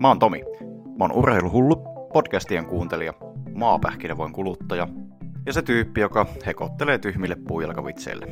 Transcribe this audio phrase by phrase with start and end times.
[0.00, 0.44] Mä oon Tomi.
[0.98, 1.76] Mä oon urheiluhullu,
[2.12, 3.12] podcastien kuuntelija,
[3.54, 4.88] maapähkinävoin kuluttaja
[5.46, 8.26] ja se tyyppi, joka hekottelee tyhmille puujalkavitseille.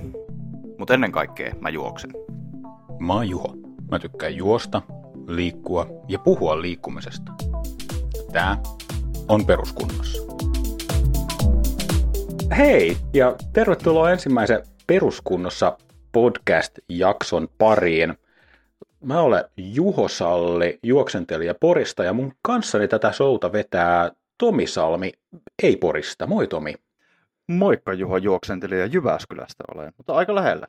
[0.78, 2.10] Mutta ennen kaikkea mä juoksen.
[2.98, 3.54] Mä oon Juho.
[3.90, 4.82] Mä tykkään juosta,
[5.28, 7.32] liikkua ja puhua liikkumisesta.
[8.32, 8.56] Tää
[9.28, 10.22] on peruskunnossa.
[12.56, 15.78] Hei ja tervetuloa ensimmäisen peruskunnossa
[16.12, 18.14] podcast-jakson pariin.
[19.00, 25.12] Mä olen Juho Salli, juoksentelija Porista ja mun kanssani tätä showta vetää Tomi Salmi,
[25.62, 26.26] ei Porista.
[26.26, 26.74] Moi Tomi.
[27.48, 30.66] Moikka Juho juoksentelija Jyväskylästä olen, mutta aika lähellä.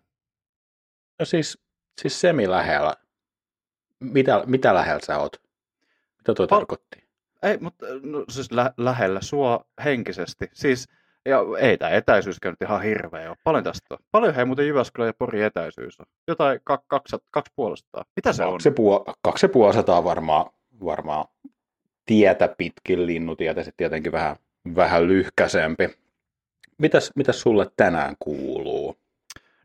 [1.20, 1.60] No siis,
[2.02, 2.94] siis semi lähellä.
[4.00, 5.42] Mitä, mitä lähellä sä oot?
[6.18, 7.08] Mitä tuo Pal- tarkoitti?
[7.44, 10.50] Ei, mutta no, siis lä- lähellä sua henkisesti.
[10.54, 10.88] Siis,
[11.28, 13.38] ja ei tämä etäisyyskään nyt ihan hirveä ole.
[13.44, 13.98] Paljon tästä on.
[14.12, 16.06] Paljon hei muuten Jyväskylä ja Pori etäisyys on.
[16.28, 18.06] Jotain kak, kaksi, kaksi puolestaan.
[18.16, 18.52] Mitä se on?
[18.52, 20.46] Kaksi, puol- kaksi ja puoli sataa varmaan,
[20.86, 21.26] varmaan
[22.06, 24.36] tietä pitkin linnutietä, sitten tietenkin vähän,
[24.76, 25.90] vähän lyhkäsempi.
[26.78, 28.98] Mitäs, mitäs sulle tänään kuuluu?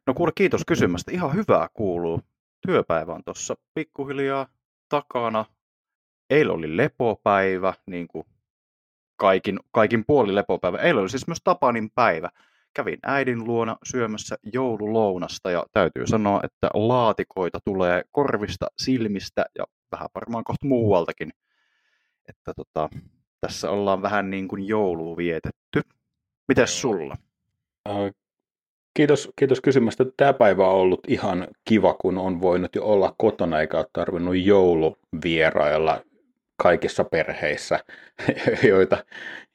[0.07, 1.13] No kuule, kiitos kysymästä.
[1.13, 2.21] Ihan hyvää kuuluu.
[2.67, 4.47] Työpäivä on tuossa pikkuhiljaa
[4.89, 5.45] takana.
[6.31, 8.27] Eilen oli lepopäivä, niin kuin
[9.23, 10.79] kaikin, kaikin puoli lepopäivä.
[10.79, 12.29] Eilen oli siis myös Tapanin päivä.
[12.75, 20.09] Kävin äidin luona syömässä joululounasta ja täytyy sanoa, että laatikoita tulee korvista, silmistä ja vähän
[20.15, 21.31] varmaan kohta muualtakin.
[22.29, 22.89] Että tota,
[23.41, 25.81] tässä ollaan vähän niin kuin joulua vietetty.
[26.49, 27.17] Mites sulla?
[28.95, 30.05] Kiitos, kiitos kysymästä.
[30.17, 34.37] Tämä päivä on ollut ihan kiva, kun on voinut jo olla kotona eikä ole tarvinnut
[34.37, 36.03] jouluvierailla
[36.63, 37.79] kaikissa perheissä,
[38.69, 39.05] joita,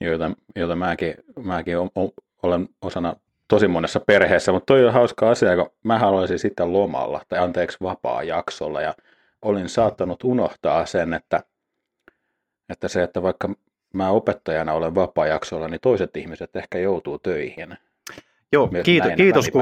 [0.02, 3.16] joita, joita mäkin, mäkin o- o- olen osana
[3.48, 4.52] tosi monessa perheessä.
[4.52, 8.94] Mutta toi on hauska asia, kun mä haluaisin sitten lomalla, tai anteeksi vapaa-jaksolla, ja
[9.42, 11.40] olin saattanut unohtaa sen, että,
[12.70, 13.50] että se, että vaikka
[13.94, 17.78] mä opettajana olen vapaa-jaksolla, niin toiset ihmiset ehkä joutuu töihin.
[18.54, 19.62] Joo, kiitos, kiitos, kun.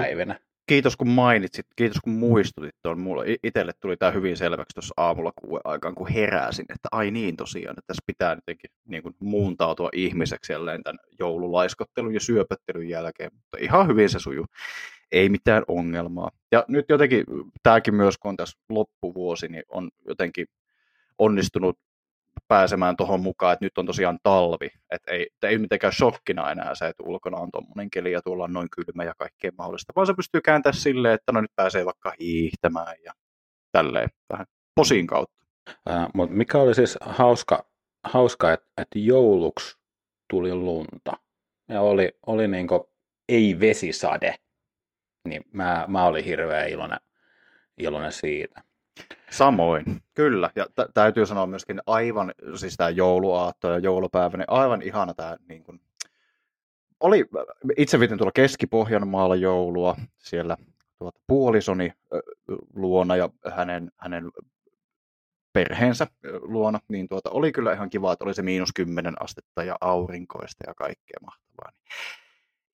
[0.67, 2.99] Kiitos kun mainitsit, kiitos kun muistutit tuon.
[2.99, 7.11] Mulle i- itselle tuli tämä hyvin selväksi tuossa aamulla kuuden aikaan, kun heräsin, että ai
[7.11, 12.89] niin tosiaan, että tässä pitää jotenkin niin kuin muuntautua ihmiseksi jälleen tämän joululaiskottelun ja syöpöttelyn
[12.89, 14.45] jälkeen, mutta ihan hyvin se sujuu.
[15.11, 16.31] Ei mitään ongelmaa.
[16.51, 17.23] Ja nyt jotenkin
[17.63, 20.47] tämäkin myös, kun on tässä loppuvuosi, niin on jotenkin
[21.17, 21.79] onnistunut
[22.47, 26.75] pääsemään tuohon mukaan, että nyt on tosiaan talvi, että ei, että ei mitenkään shokkina enää
[26.75, 30.07] se, että ulkona on tuommoinen keli ja tuolla on noin kylmä ja kaikkea mahdollista, vaan
[30.07, 33.13] se pystyy kääntämään silleen, että no nyt pääsee vaikka hiihtämään ja
[33.71, 34.45] tälleen vähän
[34.75, 35.35] posin kautta.
[35.89, 37.65] Äh, mutta mikä oli siis hauska,
[38.03, 39.77] hauska että, että jouluksi
[40.29, 41.11] tuli lunta
[41.69, 42.89] ja oli, oli niinku
[43.29, 44.35] ei vesisade,
[45.27, 46.99] niin mä, mä olin hirveän iloinen,
[47.77, 48.63] iloinen siitä.
[49.29, 50.49] Samoin, kyllä.
[50.55, 55.37] Ja t- täytyy sanoa myöskin aivan, siis tämä jouluaatto ja joulupäivä, niin aivan ihana tämä
[55.49, 55.81] niin kuin,
[56.99, 57.25] oli,
[57.77, 60.57] itse vietin tuolla Keski-Pohjanmaalla joulua siellä
[60.99, 61.93] tuota, puolisoni
[62.73, 64.31] luona ja hänen, hänen
[65.53, 66.07] perheensä
[66.41, 70.63] luona, niin tuota, oli kyllä ihan kiva, että oli se miinus 10 astetta ja aurinkoista
[70.67, 71.71] ja kaikkea mahtavaa.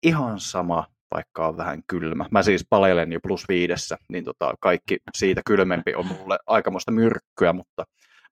[0.03, 2.27] Ihan sama, vaikka on vähän kylmä.
[2.31, 7.53] Mä siis palelen jo plus viidessä, niin tota, kaikki siitä kylmempi on mulle aikamoista myrkkyä,
[7.53, 7.85] mutta,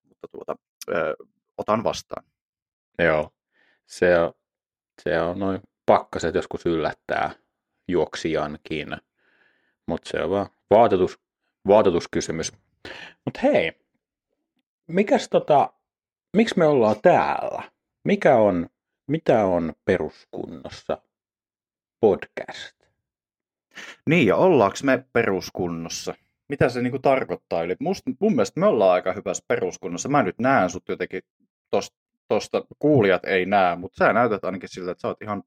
[0.08, 0.56] mutta tuota,
[0.88, 1.16] ö,
[1.58, 2.24] otan vastaan.
[2.98, 3.30] Joo,
[3.86, 4.32] se on,
[5.02, 7.30] se on noin pakkaset joskus yllättää
[7.88, 8.96] juoksijankin,
[9.86, 11.18] mutta se on vaan vaatetus,
[11.66, 12.52] vaatetuskysymys.
[13.24, 13.72] Mutta hei,
[14.86, 15.72] mikäs tota,
[16.36, 17.62] miksi me ollaan täällä?
[18.04, 18.66] Mikä on,
[19.06, 20.98] mitä on peruskunnossa
[22.06, 22.76] podcast?
[24.06, 26.14] Niin, ja ollaanko me peruskunnossa?
[26.48, 27.62] Mitä se niinku tarkoittaa?
[27.62, 30.08] Eli musta, mun mielestä me ollaan aika hyvässä peruskunnossa.
[30.08, 31.22] Mä nyt näen sut jotenkin
[31.70, 31.96] tosta,
[32.28, 35.42] tosta kuulijat ei näe, mutta sä näytät ainakin siltä, että sä oot ihan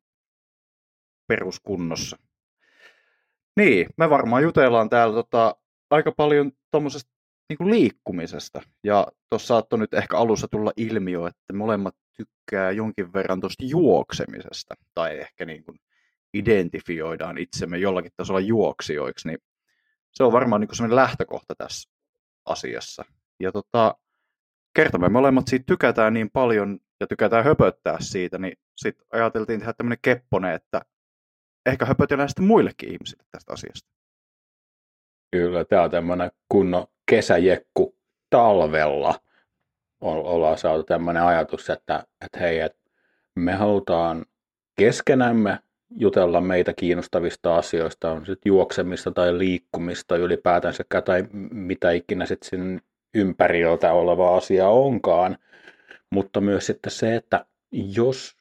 [1.27, 2.17] peruskunnossa.
[3.57, 5.55] Niin, me varmaan jutellaan täällä tota,
[5.89, 7.11] aika paljon tuommoisesta
[7.49, 8.61] niinku liikkumisesta.
[8.83, 14.75] Ja tuossa saattoi nyt ehkä alussa tulla ilmiö, että molemmat tykkää jonkin verran tuosta juoksemisesta.
[14.93, 15.79] Tai ehkä niin kuin
[16.33, 19.39] identifioidaan itsemme jollakin tasolla juoksijoiksi, niin
[20.11, 21.89] se on varmaan niin sellainen lähtökohta tässä
[22.45, 23.05] asiassa.
[23.39, 23.95] Ja tota,
[24.75, 29.73] kerta me molemmat siitä tykätään niin paljon ja tykätään höpöttää siitä, niin sitten ajateltiin tehdä
[29.73, 30.81] tämmöinen kepponen, että
[31.65, 33.89] ehkä höpötellään sitten muillekin ihmisille tästä asiasta.
[35.31, 37.97] Kyllä, tämä on tämmöinen kunnon kesäjekku
[38.29, 39.19] talvella.
[40.01, 42.79] Ollaan saatu tämmöinen ajatus, että, että hei, että
[43.35, 44.25] me halutaan
[44.79, 45.59] keskenämme
[45.95, 52.81] jutella meitä kiinnostavista asioista, on sitten juoksemista tai liikkumista ylipäätänsäkään tai mitä ikinä sitten
[53.13, 55.37] ympäriltä oleva asia onkaan,
[56.09, 58.37] mutta myös sitten se, että jos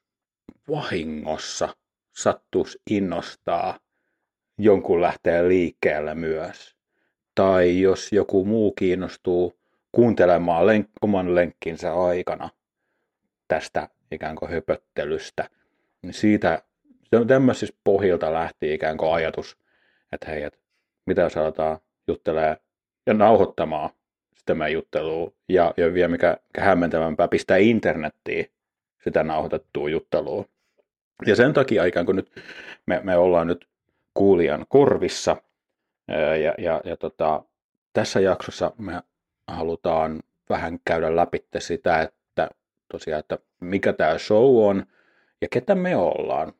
[0.70, 1.68] vahingossa
[2.16, 3.78] sattuisi innostaa
[4.58, 6.76] jonkun lähteä liikkeelle myös,
[7.34, 9.58] tai jos joku muu kiinnostuu
[9.92, 12.50] kuuntelemaan lenk- oman lenkkinsä aikana
[13.48, 15.50] tästä ikään kuin höpöttelystä,
[16.02, 16.62] niin siitä
[17.26, 19.56] tämmöisistä pohjilta lähti ikään kuin ajatus,
[20.12, 20.58] että hei, että
[21.06, 21.78] mitä jos aletaan
[23.06, 23.90] ja nauhoittamaan
[24.38, 28.50] sitä meidän juttelua ja, ja vielä mikä, mikä hämmentävämpää, pistää internettiin
[29.04, 30.44] sitä nauhoitettua juttelua.
[31.26, 32.32] Ja sen takia ikään kuin nyt
[32.86, 33.68] me, me ollaan nyt
[34.14, 35.36] kuulijan korvissa
[36.42, 37.42] ja, ja, ja tota,
[37.92, 39.02] tässä jaksossa me
[39.48, 42.48] halutaan vähän käydä läpi sitä, että
[42.92, 44.86] tosiaan, että mikä tämä show on
[45.40, 46.52] ja ketä me ollaan.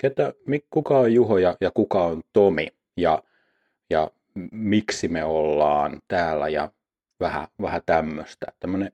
[0.00, 0.32] Ketä,
[0.70, 3.22] kuka on Juho ja, ja kuka on Tomi ja,
[3.90, 4.10] ja
[4.52, 6.70] miksi me ollaan täällä ja
[7.20, 8.46] vähän, vähän tämmöistä.
[8.60, 8.92] Tämmöinen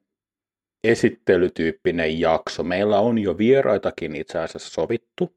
[0.85, 2.63] esittelytyyppinen jakso.
[2.63, 5.37] Meillä on jo vieraitakin itse asiassa sovittu,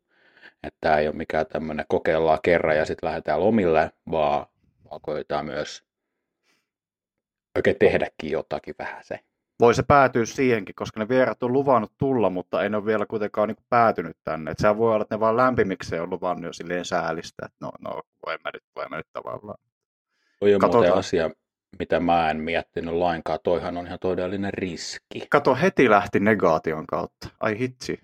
[0.63, 4.45] että tämä ei ole mikään tämmöinen kokeillaan kerran ja sitten lähdetään lomille, vaan,
[4.89, 5.83] vaan koetaan myös
[7.55, 9.19] oikein tehdäkin jotakin vähän se.
[9.59, 13.05] Voi se päätyä siihenkin, koska ne vierat on luvannut tulla, mutta ei ne ole vielä
[13.05, 14.51] kuitenkaan niin päätynyt tänne.
[14.51, 17.71] Et sehän voi olla, että ne vaan lämpimikseen on luvannut jo silleen säälistä, että no,
[17.79, 19.59] no voi mä nyt, voi mä nyt tavallaan.
[20.39, 21.29] Toi on muuten asia,
[21.79, 23.39] mitä mä en miettinyt lainkaan.
[23.43, 25.27] Toihan on ihan todellinen riski.
[25.29, 27.29] Kato, heti lähti negaation kautta.
[27.39, 27.99] Ai hitsi.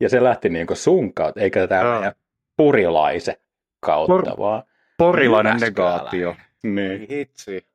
[0.00, 2.12] Ja se lähti niin kuin sun kautta, eikä tämä
[2.56, 3.40] purilaise
[3.80, 4.62] kautta, Por- vaan
[4.98, 6.36] Porilainen negaatio.
[6.62, 7.06] Niin.
[7.10, 7.66] Hitsi.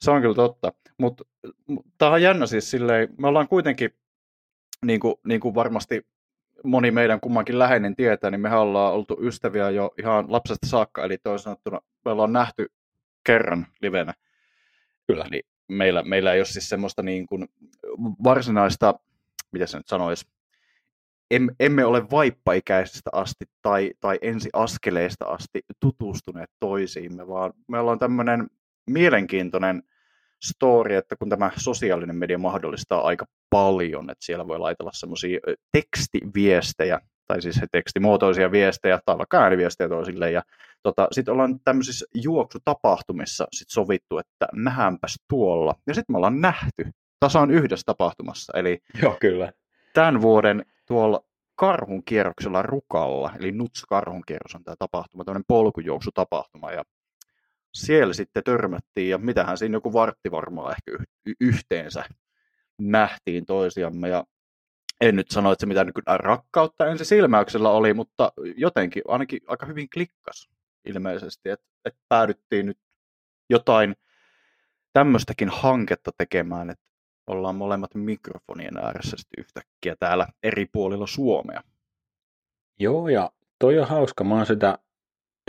[0.00, 0.72] Se on kyllä totta.
[0.98, 1.24] Mutta
[1.98, 3.90] tämä on jännä siis silleen, me ollaan kuitenkin,
[4.84, 6.06] niin kuin, niin kuin varmasti
[6.64, 11.18] moni meidän kummankin läheinen tietää, niin me ollaan oltu ystäviä jo ihan lapsesta saakka, eli
[11.18, 12.66] toisin sanottuna me ollaan nähty
[13.24, 14.14] kerran livenä.
[15.06, 15.24] Kyllä.
[15.30, 17.48] Niin meillä, meillä ei ole siis semmoista niin kuin
[18.24, 18.94] varsinaista,
[19.52, 20.26] mitä se nyt sanoisi,
[21.30, 27.98] em, emme ole vaippaikäisestä asti tai, tai ensi askeleista asti tutustuneet toisiimme, vaan me ollaan
[27.98, 28.50] tämmöinen
[28.86, 29.82] mielenkiintoinen
[30.42, 35.38] story, että kun tämä sosiaalinen media mahdollistaa aika paljon, että siellä voi laitella semmoisia
[35.72, 40.42] tekstiviestejä, tai siis tekstimuotoisia viestejä, tai vaikka ääniviestejä toisille, ja
[40.82, 46.90] tota, sitten ollaan tämmöisissä juoksutapahtumissa sit sovittu, että nähdäänpäs tuolla, ja sitten me ollaan nähty
[47.20, 49.52] tasaan yhdessä tapahtumassa, eli Joo, kyllä.
[49.94, 51.20] tämän vuoden tuolla
[51.56, 56.82] karhun kierroksella Rukalla, eli Nuts karhun kierros on tämä tapahtuma, tämmöinen polkujuoksutapahtuma, ja
[57.74, 61.04] siellä sitten törmättiin, ja mitähän siinä joku vartti varmaan ehkä
[61.40, 62.04] yhteensä
[62.80, 64.24] nähtiin toisiamme, ja
[65.00, 69.66] en nyt sano, että se mitä nyt rakkautta ensi silmäyksellä oli, mutta jotenkin ainakin aika
[69.66, 70.48] hyvin klikkas
[70.84, 72.78] ilmeisesti, että, että päädyttiin nyt
[73.50, 73.96] jotain
[74.92, 76.84] tämmöistäkin hanketta tekemään, että
[77.26, 81.62] ollaan molemmat mikrofonien ääressä yhtäkkiä täällä eri puolilla Suomea.
[82.78, 84.24] Joo, ja toi on hauska.
[84.24, 84.78] Mä oon sitä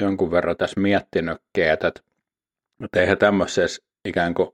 [0.01, 1.91] jonkun verran tässä miettinytkin, että
[2.83, 4.49] että eihän tämmöisessä ikään kuin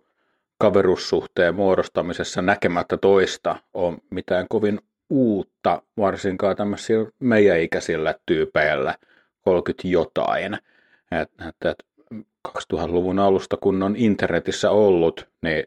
[0.58, 4.80] kaverussuhteen muodostamisessa näkemättä toista on mitään kovin
[5.10, 8.96] uutta, varsinkaan tämmöisillä meidän ikäisillä tyypeillä,
[9.42, 10.58] 30 jotain.
[11.22, 11.86] Että et, et
[12.48, 15.64] 2000-luvun alusta, kun on internetissä ollut, niin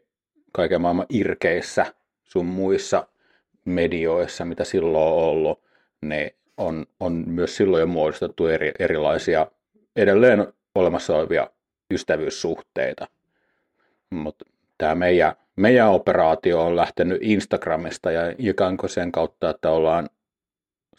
[0.51, 1.85] kaiken maailman irkeissä
[2.23, 3.07] sun muissa
[3.65, 5.63] medioissa, mitä silloin on ollut,
[6.01, 9.47] niin on, on myös silloin jo muodostettu eri, erilaisia
[9.95, 11.47] edelleen olemassa olevia
[11.91, 13.07] ystävyyssuhteita.
[14.09, 14.45] Mutta
[14.77, 20.09] tämä meidän, meidän operaatio on lähtenyt Instagramista ja ikään kuin sen kautta, että ollaan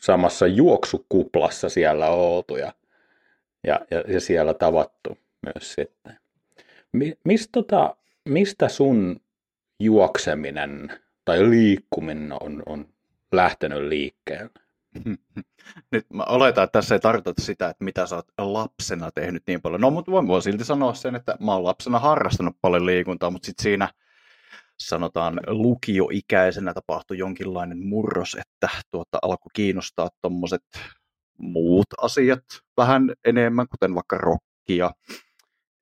[0.01, 2.73] samassa juoksukuplassa siellä oltu ja,
[3.67, 6.19] ja, ja siellä tavattu myös sitten.
[6.93, 7.97] Mi, mistä, tota,
[8.29, 9.21] mistä sun
[9.81, 12.89] juokseminen tai liikkuminen on, on
[13.33, 14.62] lähtenyt liikkeelle?
[15.93, 19.63] Nyt mä oletan, että tässä ei tarkoita sitä, että mitä sä oot lapsena tehnyt niin
[19.63, 19.81] paljon.
[19.81, 23.47] No, mutta voin, voin silti sanoa sen, että mä oon lapsena harrastanut paljon liikuntaa, mutta
[23.47, 23.89] sitten siinä
[24.79, 30.65] sanotaan lukioikäisenä tapahtui jonkinlainen murros, että tuota, alkoi kiinnostaa tuommoiset
[31.39, 32.45] muut asiat
[32.77, 34.91] vähän enemmän, kuten vaikka rokki ja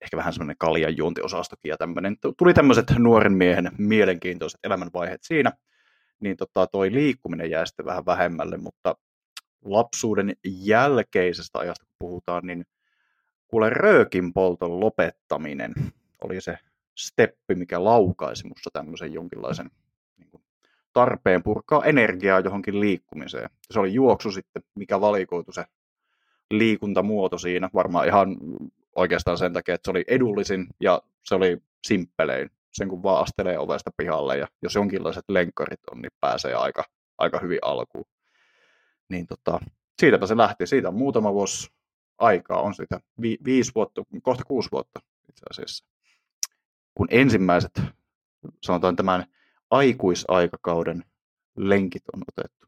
[0.01, 2.17] ehkä vähän semmoinen kaljan juontiosastokin ja tämmöinen.
[2.39, 5.53] Tuli tämmöiset nuoren miehen mielenkiintoiset elämänvaiheet siinä
[6.21, 8.97] niin tota, toi liikkuminen jää sitten vähän vähemmälle, mutta
[9.65, 12.67] lapsuuden jälkeisestä ajasta kun puhutaan, niin
[13.49, 15.73] kuule röökin polton lopettaminen
[16.25, 16.59] oli se
[16.99, 19.71] steppi, mikä laukaisi musta tämmöisen jonkinlaisen
[20.19, 20.43] niin kuin,
[20.93, 23.51] tarpeen purkaa energiaa johonkin liikkumiseen.
[23.71, 25.65] Se oli juoksu sitten, mikä valikoitu se
[26.51, 28.37] liikuntamuoto siinä, varmaan ihan
[28.97, 32.51] oikeastaan sen takia, että se oli edullisin ja se oli simppelein.
[32.73, 36.85] Sen kun vaan astelee ovesta pihalle ja jos jonkinlaiset lenkkarit on, niin pääsee aika,
[37.19, 38.07] aika hyvin alkuun.
[39.09, 39.61] Niin tota,
[40.01, 40.67] siitäpä se lähti.
[40.67, 41.71] Siitä on muutama vuosi
[42.19, 45.85] aikaa, on siitä vi, viisi vuotta, kohta kuusi vuotta itse asiassa.
[46.95, 47.83] Kun ensimmäiset,
[48.63, 49.25] sanotaan tämän
[49.71, 51.05] aikuisaikakauden
[51.57, 52.67] lenkit on otettu.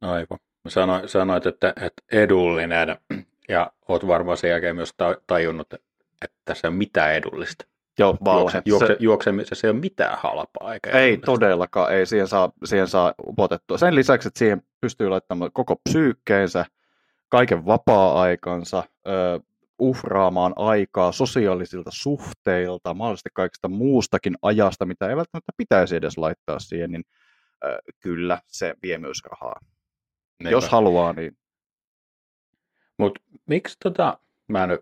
[0.00, 0.38] Aivan.
[0.64, 2.96] Mä sanoin, sanoit, että, että edullinen
[3.48, 4.94] ja oot varmaan sen jälkeen myös
[5.26, 7.66] tajunnut, että tässä ei ole mitään edullista.
[7.98, 10.74] Joo, Juokse, juokse, juoksemisessa ei ole mitään halpaa.
[10.74, 11.26] Eikä ei edullista.
[11.26, 13.78] todellakaan, ei siihen saa, siihen saa upotettua.
[13.78, 16.64] Sen lisäksi, että siihen pystyy laittamaan koko psyykkeensä,
[17.28, 19.40] kaiken vapaa-aikansa, ö,
[19.78, 26.90] uhraamaan aikaa sosiaalisilta suhteilta, mahdollisesti kaikesta muustakin ajasta, mitä ei välttämättä pitäisi edes laittaa siihen,
[26.90, 27.04] niin
[27.64, 29.60] ö, kyllä se vie myös rahaa.
[30.42, 30.56] Neipä.
[30.56, 31.36] Jos haluaa, niin.
[32.98, 34.80] Mutta miksi tota, mä nyt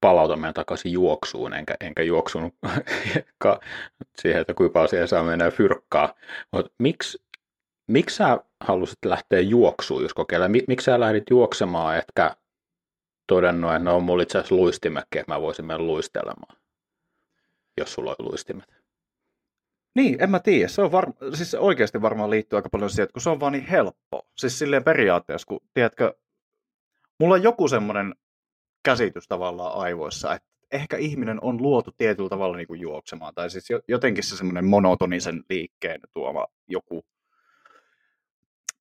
[0.00, 2.54] palauta meidän takaisin juoksuun, enkä, enkä juoksunut
[4.22, 6.14] siihen, että kuinka paljon saa mennä fyrkkaa.
[6.52, 7.18] Mutta miksi,
[7.86, 10.48] miksi sä halusit lähteä juoksuun, jos kokeilla?
[10.48, 12.36] Miksi sä lähdit juoksemaan, etkä
[13.26, 16.56] todennut, että no mulla itse asiassa luistimäkki, että mä voisin mennä luistelemaan,
[17.80, 18.78] jos sulla on luistimet?
[19.94, 20.68] Niin, en mä tiedä.
[20.68, 23.52] Se on varma, siis oikeasti varmaan liittyy aika paljon siihen, että kun se on vaan
[23.52, 24.28] niin helppo.
[24.36, 26.14] Siis silleen periaatteessa, kun tiedätkö,
[27.20, 28.14] mulla on joku semmoinen
[28.82, 33.68] käsitys tavallaan aivoissa, että ehkä ihminen on luotu tietyllä tavalla niin kuin juoksemaan, tai siis
[33.88, 37.04] jotenkin se semmoinen monotonisen liikkeen tuoma joku,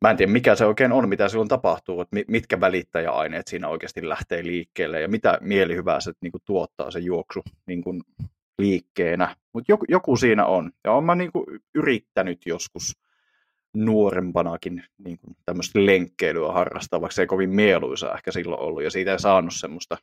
[0.02, 4.10] mä en tiedä mikä se oikein on, mitä silloin tapahtuu, että mitkä välittäjäaineet siinä oikeasti
[4.10, 8.02] lähtee liikkeelle, ja mitä mielihyvää se niin kuin tuottaa se juoksu niin kuin
[8.60, 12.94] liikkeenä, mutta joku, joku siinä on, ja olen mä niin kuin yrittänyt joskus
[13.86, 16.54] nuorempanakin niin kuin tämmöistä lenkkeilyä
[17.10, 19.98] se ei kovin mieluisa ehkä silloin ollut, ja siitä ei saanut semmoista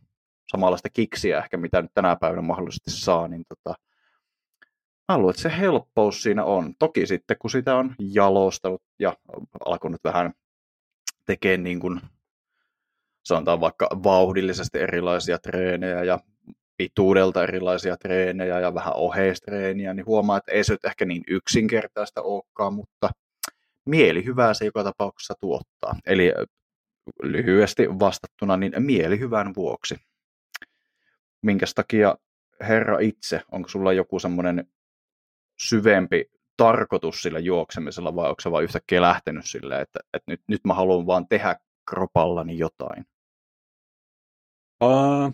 [0.52, 3.74] samanlaista kiksiä ehkä, mitä nyt tänä päivänä mahdollisesti saa, niin tota,
[5.12, 6.74] mä luulen, että se helppous siinä on.
[6.78, 9.16] Toki sitten, kun sitä on jalostanut ja
[9.64, 10.32] alkanut vähän
[11.26, 12.00] tekemään niin kuin,
[13.24, 16.18] sanotaan vaikka vauhdillisesti erilaisia treenejä ja
[16.76, 22.22] pituudelta erilaisia treenejä ja vähän oheistreeniä, niin huomaa, että ei se nyt ehkä niin yksinkertaista
[22.22, 23.10] olekaan, mutta
[23.86, 25.96] mielihyvää se joka tapauksessa tuottaa.
[26.06, 26.32] Eli
[27.22, 29.96] lyhyesti vastattuna, niin mielihyvän vuoksi.
[31.42, 32.16] Minkäs takia
[32.60, 34.72] Herra itse, onko sulla joku semmoinen
[35.58, 40.60] syvempi tarkoitus sillä juoksemisella vai onko se vain yhtäkkiä lähtenyt silleen, että, että nyt, nyt
[40.64, 41.56] mä haluan vaan tehdä
[41.90, 43.04] kropallani jotain?
[44.84, 45.32] Uh,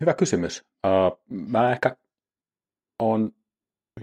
[0.00, 0.64] hyvä kysymys.
[0.86, 1.96] Uh, mä ehkä
[2.98, 3.32] on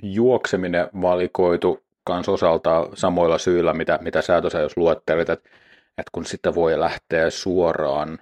[0.01, 5.49] juokseminen valikoitu kans osaltaan samoilla syillä, mitä, mitä sä tuossa jos luettelit, että,
[5.97, 8.19] että kun sitä voi lähteä suoraan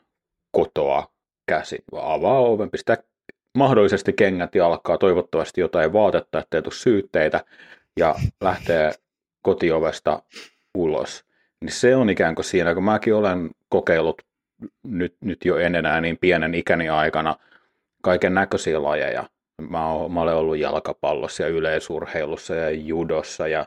[0.51, 1.11] kotoa
[1.47, 2.97] käsi, avaa oven, pistää
[3.57, 7.45] mahdollisesti kengät jalkaa, toivottavasti jotain vaatetta, ettei tule syytteitä,
[7.97, 8.91] ja lähtee
[9.41, 10.23] kotiovesta
[10.75, 11.25] ulos.
[11.61, 14.21] Niin se on ikään kuin siinä, kun mäkin olen kokeillut
[14.83, 17.35] nyt, nyt jo en enää niin pienen ikäni aikana
[18.01, 19.29] kaiken näköisiä lajeja,
[19.69, 23.65] Mä, oon, mä olen ollut jalkapallossa ja yleisurheilussa ja judossa ja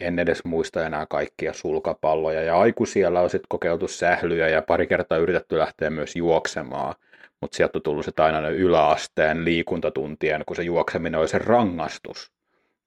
[0.00, 2.42] en edes muista enää kaikkia sulkapalloja.
[2.42, 6.94] Ja aikuisiellä on sitten kokeiltu sählyjä ja pari kertaa yritetty lähteä myös juoksemaan.
[7.40, 12.32] Mutta sieltä on tullut sitten aina ne yläasteen liikuntatuntien, kun se juokseminen on se rangastus.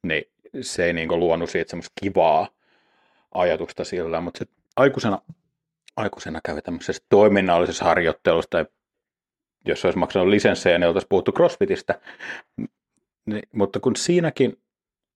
[0.04, 0.24] Niin
[0.62, 2.48] se ei niinku luonut siitä semmoista kivaa
[3.34, 4.22] ajatusta sillä.
[4.22, 5.22] Mutta sitten aikuisena,
[5.98, 8.66] aikuisena kävi tämmöisessä toiminnallisessa harjoittelussa tai
[9.68, 12.02] jos olisi maksanut lisenssejä, niin oltaisiin puhuttu CrossFitistä.
[13.26, 14.62] Niin, mutta kun siinäkin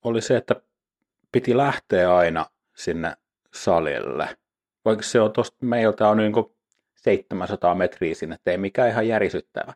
[0.04, 0.56] oli se, että
[1.32, 3.14] piti lähteä aina sinne
[3.54, 4.38] salille,
[4.86, 6.34] vaikka se on tuosta meiltä on niin
[6.96, 9.74] 700 metriä sinne, ei mikään ihan järisyttävä.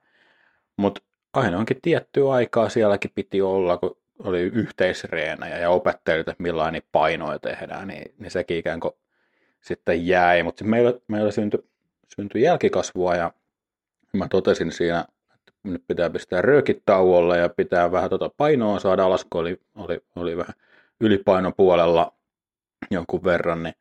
[0.77, 1.01] Mutta
[1.33, 7.39] aina onkin tiettyä aikaa sielläkin piti olla, kun oli yhteisreenejä ja opettelijat, että millainen painoja
[7.39, 8.93] tehdään, niin, niin sekin ikään kuin
[9.61, 10.43] sitten jäi.
[10.43, 11.59] Mutta meillä, meillä syntyi,
[12.15, 13.31] syntyi jälkikasvua ja
[14.17, 15.05] mä totesin siinä,
[15.35, 19.59] että nyt pitää pistää röökit tauolle ja pitää vähän tota painoa saada alas, kun oli,
[19.75, 20.53] oli, oli vähän
[20.99, 22.13] ylipainopuolella
[22.91, 23.75] jonkun verran, niin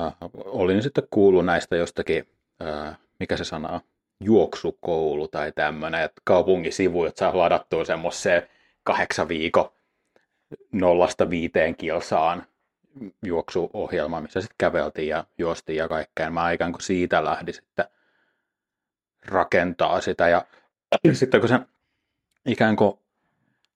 [0.00, 2.28] äh, olin sitten kuullut näistä jostakin,
[2.62, 3.80] äh, mikä se sana on,
[4.20, 8.42] juoksukoulu tai tämmöinen, että kaupungisivu, että saa ladattua semmoiseen
[8.84, 9.72] kahdeksan viikon
[10.72, 12.46] nollasta viiteen kilsaan
[13.24, 16.30] juoksuohjelma, missä sitten käveltiin ja juostiin ja kaikkea.
[16.30, 17.84] Mä ikään kuin siitä lähdin sitten
[19.26, 20.28] rakentaa sitä.
[20.28, 20.46] Ja
[21.12, 21.58] sitten kun se
[22.46, 22.98] ikään kuin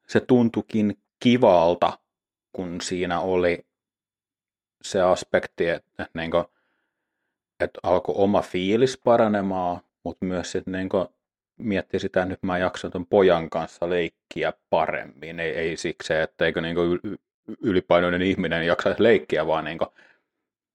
[0.06, 1.98] se tuntukin kivalta,
[2.52, 3.66] kun siinä oli
[4.82, 6.44] se aspekti, että, että, niin kuin,
[7.60, 11.08] että alkoi oma fiilis paranemaan, mutta myös sitten niin kuin
[11.58, 15.40] miettii sitä, että nyt mä jaksan ton pojan kanssa leikkiä paremmin.
[15.40, 16.76] Ei, ei siksi, että eikö niin
[17.62, 19.88] ylipainoinen ihminen jaksaisi leikkiä, vaan niin kuin,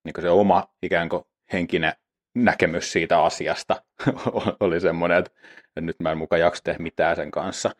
[0.04, 1.24] niin kuin se oma ikään kuin
[1.54, 1.94] henkinen
[2.36, 3.84] näkemys siitä asiasta
[4.60, 5.32] oli semmoinen, että
[5.80, 7.72] nyt mä en mukaan jaksa tehdä mitään sen kanssa.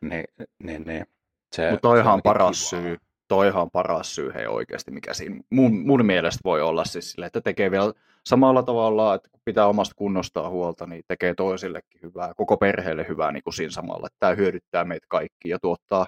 [0.00, 0.24] Niin,
[0.62, 1.06] niin, niin,
[1.52, 2.82] se, Mutta toihan on paras kivaa.
[2.82, 2.96] syy.
[3.28, 7.26] Toihan on paras syy hei oikeasti, mikä siinä mun, mun mielestä voi olla siis sille,
[7.26, 7.92] että tekee vielä
[8.26, 13.32] samalla tavalla, että kun pitää omasta kunnostaa huolta, niin tekee toisillekin hyvää, koko perheelle hyvää
[13.32, 14.06] niin kuin siinä samalla.
[14.06, 16.06] Että tämä hyödyttää meitä kaikki ja tuottaa,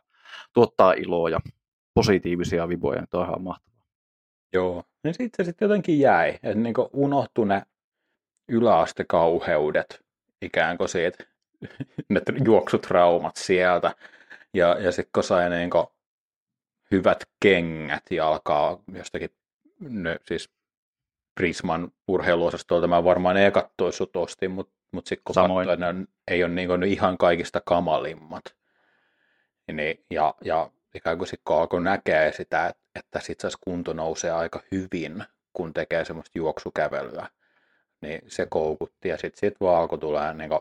[0.53, 1.41] tuottaa iloa ja
[1.95, 3.73] positiivisia viboja, niin on ihan mahtavaa.
[4.53, 7.63] Joo, ja sitten se sitten jotenkin jäi, että niin unohtui ne
[8.49, 10.05] yläastekauheudet
[10.43, 11.25] ikään kuin siitä,
[12.09, 13.95] ne juoksutraumat sieltä.
[14.55, 15.87] Ja, ja sitten kun sai niin kuin
[16.91, 19.31] hyvät kengät ja alkaa jostakin,
[19.81, 20.51] ne, siis
[21.35, 25.67] Prisman urheiluosastolta mä varmaan ekat toissut ostin, mutta mut sitten kun Samoin.
[25.69, 28.45] katsoi, että ne ei ole niin ihan kaikista kamalimmat.
[29.73, 34.31] Niin, ja, ja ikään kuin sitten kun alkoi näkee sitä, että, että sitten kunto nousee
[34.31, 37.29] aika hyvin, kun tekee semmoista juoksukävelyä,
[38.03, 40.61] niin se koukutti ja sitten sit vaan alkoi tulee niin kuin,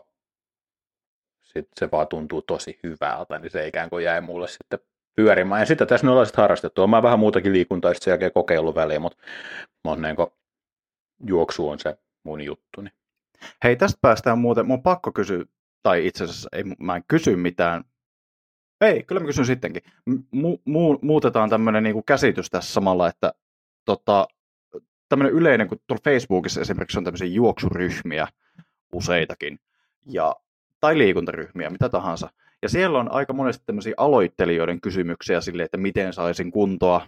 [1.42, 4.78] sit se vaan tuntuu tosi hyvältä, niin se ikään kuin jäi mulle sitten
[5.16, 5.60] pyörimään.
[5.60, 6.86] Ja sitä tässä me ollaan sitten harrastettu.
[6.86, 9.22] Mä vähän muutakin liikuntaa sitten sen jälkeen kokeillut väliin, mutta,
[9.84, 10.16] mutta niin
[11.26, 12.90] juoksu on se mun juttuni.
[13.64, 15.44] Hei, tästä päästään muuten, mun pakko kysyä,
[15.82, 17.84] tai itse asiassa ei, mä en kysy mitään,
[18.80, 19.82] ei, kyllä mä kysyn sittenkin.
[20.10, 23.32] Mu- mu- muutetaan tämmöinen niinku käsitys tässä samalla, että
[23.84, 24.28] tota,
[25.12, 28.28] tämmöinen yleinen, kun tuolla Facebookissa esimerkiksi on tämmöisiä juoksuryhmiä
[28.92, 29.58] useitakin,
[30.06, 30.36] ja,
[30.80, 32.28] tai liikuntaryhmiä, mitä tahansa.
[32.62, 37.04] Ja siellä on aika monesti tämmöisiä aloittelijoiden kysymyksiä sille, että miten saisin kuntoa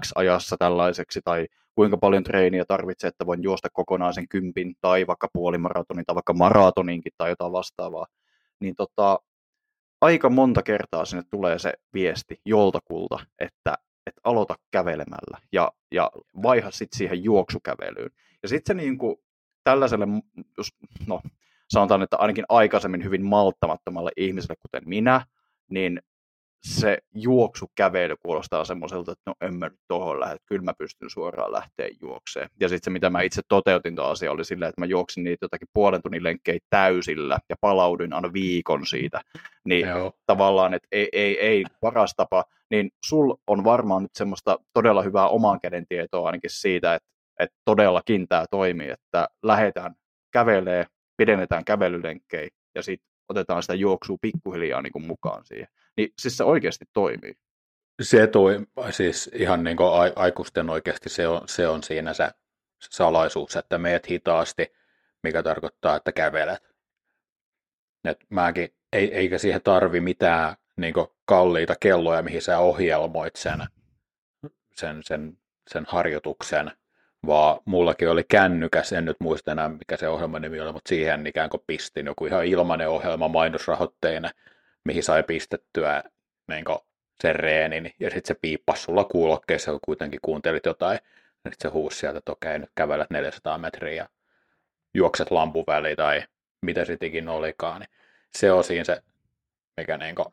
[0.00, 5.28] X-ajassa tällaiseksi, tai kuinka paljon treeniä tarvitsee, että voin juosta kokonaan sen kympin, tai vaikka
[5.32, 8.06] puolimaratonin, tai vaikka maratoninkin, tai jotain vastaavaa.
[8.60, 9.18] Niin tota,
[10.00, 13.74] aika monta kertaa sinne tulee se viesti joltakulta, että
[14.08, 16.10] että aloita kävelemällä ja, ja
[16.42, 18.10] vaiha sitten siihen juoksukävelyyn.
[18.42, 19.16] Ja sitten se niin kuin,
[19.64, 20.06] tällaiselle,
[20.58, 20.68] jos,
[21.06, 21.20] no
[21.68, 25.26] sanotaan, että ainakin aikaisemmin hyvin malttamattomalle ihmiselle, kuten minä,
[25.70, 26.02] niin
[26.62, 31.52] se juoksukävely kuulostaa semmoiselta, että no en mä nyt tuohon lähde, kyllä mä pystyn suoraan
[31.52, 32.50] lähteä juokseen.
[32.60, 35.44] Ja sitten se, mitä mä itse toteutin tuo asia, oli sillä, että mä juoksin niitä
[35.44, 39.20] jotakin puolen tunnin lenkkejä täysillä ja palauduin aina viikon siitä.
[39.64, 40.12] Niin Joo.
[40.26, 45.28] tavallaan, että ei, ei, ei paras tapa, niin sul on varmaan nyt semmoista todella hyvää
[45.28, 49.94] oman käden tietoa ainakin siitä, että, että todellakin tämä toimii, että lähdetään
[50.32, 55.68] kävelee, pidennetään kävelylenkkejä ja sitten otetaan sitä juoksua pikkuhiljaa niin kuin mukaan siihen.
[55.96, 57.34] Niin siis se oikeasti toimii.
[58.02, 62.30] Se toi, siis ihan niin kuin aikuisten oikeasti se on, se on siinä se
[62.80, 64.72] salaisuus, että meet hitaasti,
[65.22, 66.68] mikä tarkoittaa, että kävelet.
[68.04, 73.64] Et mäkin, ei, eikä siihen tarvi mitään niin kalliita kelloja, mihin sä ohjelmoit sen,
[74.74, 75.38] sen, sen,
[75.68, 76.70] sen harjoituksen,
[77.26, 81.26] vaan mullakin oli kännykäs, en nyt muista enää mikä se ohjelman nimi oli, mutta siihen
[81.26, 84.30] ikään kuin pistin joku ihan ilmainen ohjelma mainosrahoitteinen,
[84.84, 86.02] mihin sai pistettyä
[86.48, 86.64] niin
[87.22, 90.98] sen reenin, ja sitten se piippasi sulla kuulokkeessa, kun kuitenkin kuuntelit jotain,
[91.44, 94.08] ja sitten se huusi sieltä, että okei, nyt kävelet 400 metriä ja
[94.94, 96.22] juokset lampuväliin tai
[96.62, 97.90] mitä sitikin olikaan, niin
[98.34, 99.02] se on siinä se,
[99.76, 100.28] mikä niin kuin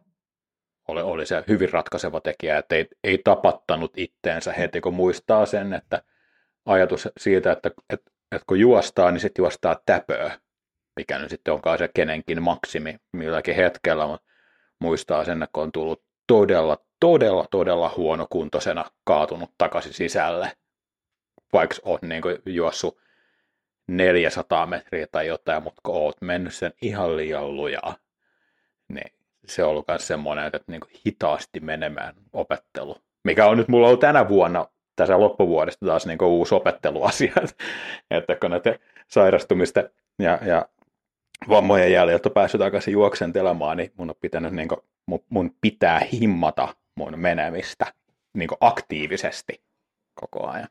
[0.88, 5.74] oli, oli se hyvin ratkaiseva tekijä, että ei, ei tapattanut itteensä heti, kun muistaa sen,
[5.74, 6.02] että
[6.66, 10.40] ajatus siitä, että, että, että kun juostaa, niin sitten juostaa täpöä,
[10.96, 14.28] mikä nyt sitten onkaan se kenenkin maksimi milläkin hetkellä, mutta
[14.80, 20.52] muistaa sen, että kun on tullut todella, todella, todella huonokuntoisena kaatunut takaisin sisälle,
[21.54, 22.98] vaikka on niin juossut
[23.88, 27.96] 400 metriä tai jotain, mutta kun oot mennyt sen ihan liian lujaa,
[28.88, 29.12] niin
[29.48, 34.00] se on ollut myös semmoinen, että niin hitaasti menemään opettelu, mikä on nyt mulla ollut
[34.00, 37.34] tänä vuonna tässä loppuvuodesta taas niin uusi opetteluasia,
[38.12, 39.84] että kun näitä sairastumista
[40.20, 40.66] ja, ja
[41.50, 44.82] vammojen jäljiltä on päässyt takaisin juoksentelemaan, niin mun, on pitänyt, niin kuin,
[45.30, 47.86] mun, pitää himmata mun menemistä
[48.34, 49.62] niin aktiivisesti
[50.14, 50.68] koko ajan.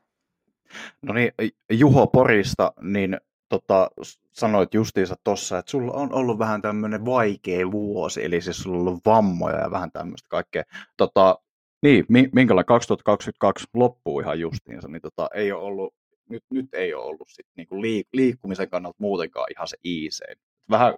[1.03, 1.33] No niin,
[1.71, 3.21] Juho Porista, niin
[3.59, 3.91] tota,
[4.33, 8.89] sanoit justiinsa tuossa, että sulla on ollut vähän tämmöinen vaikea vuosi, eli siis sulla on
[8.89, 10.63] ollut vammoja ja vähän tämmöistä kaikkea.
[10.97, 11.39] Tota,
[11.83, 15.95] niin, minkälainen 2022 loppuu ihan justiinsa, niin tota, ei ole ollut,
[16.29, 20.39] nyt, nyt ei ole ollut sit niinku liik- liikkumisen kannalta muutenkaan ihan se iisein.
[20.71, 20.95] Vähän,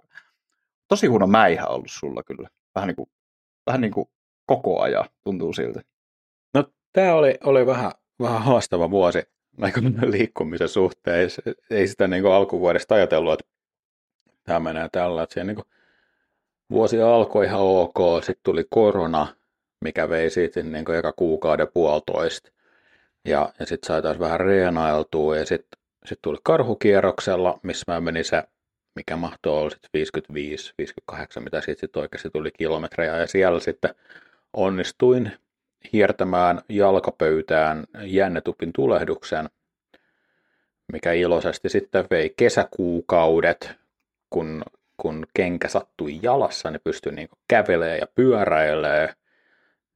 [0.87, 2.49] tosi huono mäihä ollut sulla kyllä.
[2.75, 3.09] Vähän niin kuin,
[3.65, 4.09] vähän niin kuin
[4.45, 5.81] koko ajan tuntuu siltä.
[6.53, 9.36] No tämä oli, oli vähän, vähän haastava vuosi
[10.05, 11.19] liikkumisen suhteen.
[11.19, 13.45] Ei, ei sitä niin kuin alkuvuodesta ajatellut, että
[14.43, 15.23] tämä menee tällä.
[15.23, 15.67] Että niin kuin
[16.69, 19.27] vuosi alkoi ihan ok, sitten tuli korona,
[19.81, 22.51] mikä vei siitä niin kuin eka kuukauden puolitoista.
[23.25, 28.25] Ja, ja sitten sai taas vähän reenailtua ja sitten sit tuli karhukierroksella, missä mä menin
[28.25, 28.43] se,
[28.95, 33.17] mikä mahtoi olla sitten 55, 58, mitä siitä sitten oikeasti tuli kilometrejä.
[33.17, 33.95] Ja siellä sitten
[34.53, 35.31] onnistuin
[35.93, 39.49] hiertämään jalkapöytään jännetupin tulehduksen,
[40.93, 43.71] mikä iloisesti sitten vei kesäkuukaudet,
[44.29, 44.63] kun,
[44.97, 49.09] kun kenkä sattui jalassa, niin pystyi niin kävelemään ja pyöräilemään.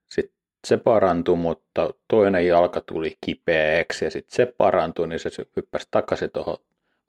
[0.09, 5.87] Sitten se parantui, mutta toinen jalka tuli kipeäksi ja sitten se parantui, niin se hyppäsi
[5.91, 6.57] takaisin tuohon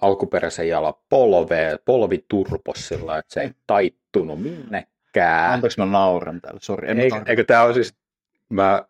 [0.02, 5.52] alkuperäisen jalan polveen, polvi turpos sillä että se ei taittunut minnekään.
[5.52, 6.88] Anteeksi mä nauran täällä, sori.
[6.88, 7.94] Eikö, eikö tämä on siis,
[8.52, 8.84] mä,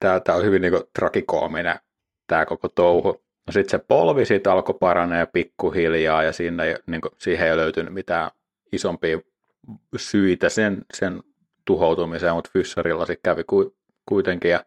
[0.00, 1.78] tää, tää on hyvin niinku trakikoominen
[2.26, 3.24] tämä koko touhu.
[3.46, 7.94] No sitten se polvi siitä alkoi paranee pikkuhiljaa ja siinä ei, niin siihen ei löytynyt
[7.94, 8.30] mitään
[8.72, 9.18] isompia
[9.96, 11.22] syitä sen, sen
[11.64, 14.50] tuhoutumiseen, mutta Fyssarilla sitten kävi ku, kuitenkin.
[14.50, 14.64] Ja,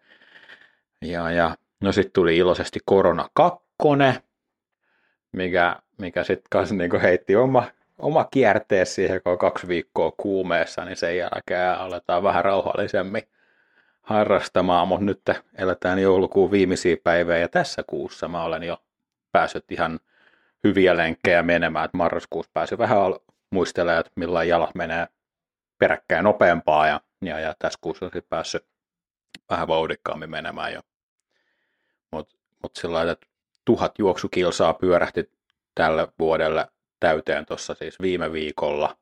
[1.01, 4.15] ja, ja no sitten tuli iloisesti korona kakkonen,
[5.31, 7.63] mikä, mikä sitten kanssa niin heitti oma,
[7.99, 13.23] oma kiertees siihen, kun on kaksi viikkoa kuumeessa, niin sen jälkeen aletaan vähän rauhallisemmin
[14.11, 15.21] harrastamaan, mutta nyt
[15.57, 18.77] eletään joulukuun viimeisiä päivää ja tässä kuussa mä olen jo
[19.31, 19.99] päässyt ihan
[20.63, 22.97] hyviä lenkkejä menemään, että marraskuussa pääsin vähän
[23.49, 25.07] muistelemaan, että millä jalat menee
[25.79, 28.65] peräkkäin nopeampaa ja, ja, ja tässä kuussa on päässyt
[29.49, 30.81] vähän vauhdikkaammin menemään jo.
[32.11, 33.27] Mutta mut sillä että
[33.65, 35.31] tuhat juoksukilsaa pyörähti
[35.75, 36.67] tälle vuodelle
[36.99, 38.97] täyteen tuossa siis viime viikolla.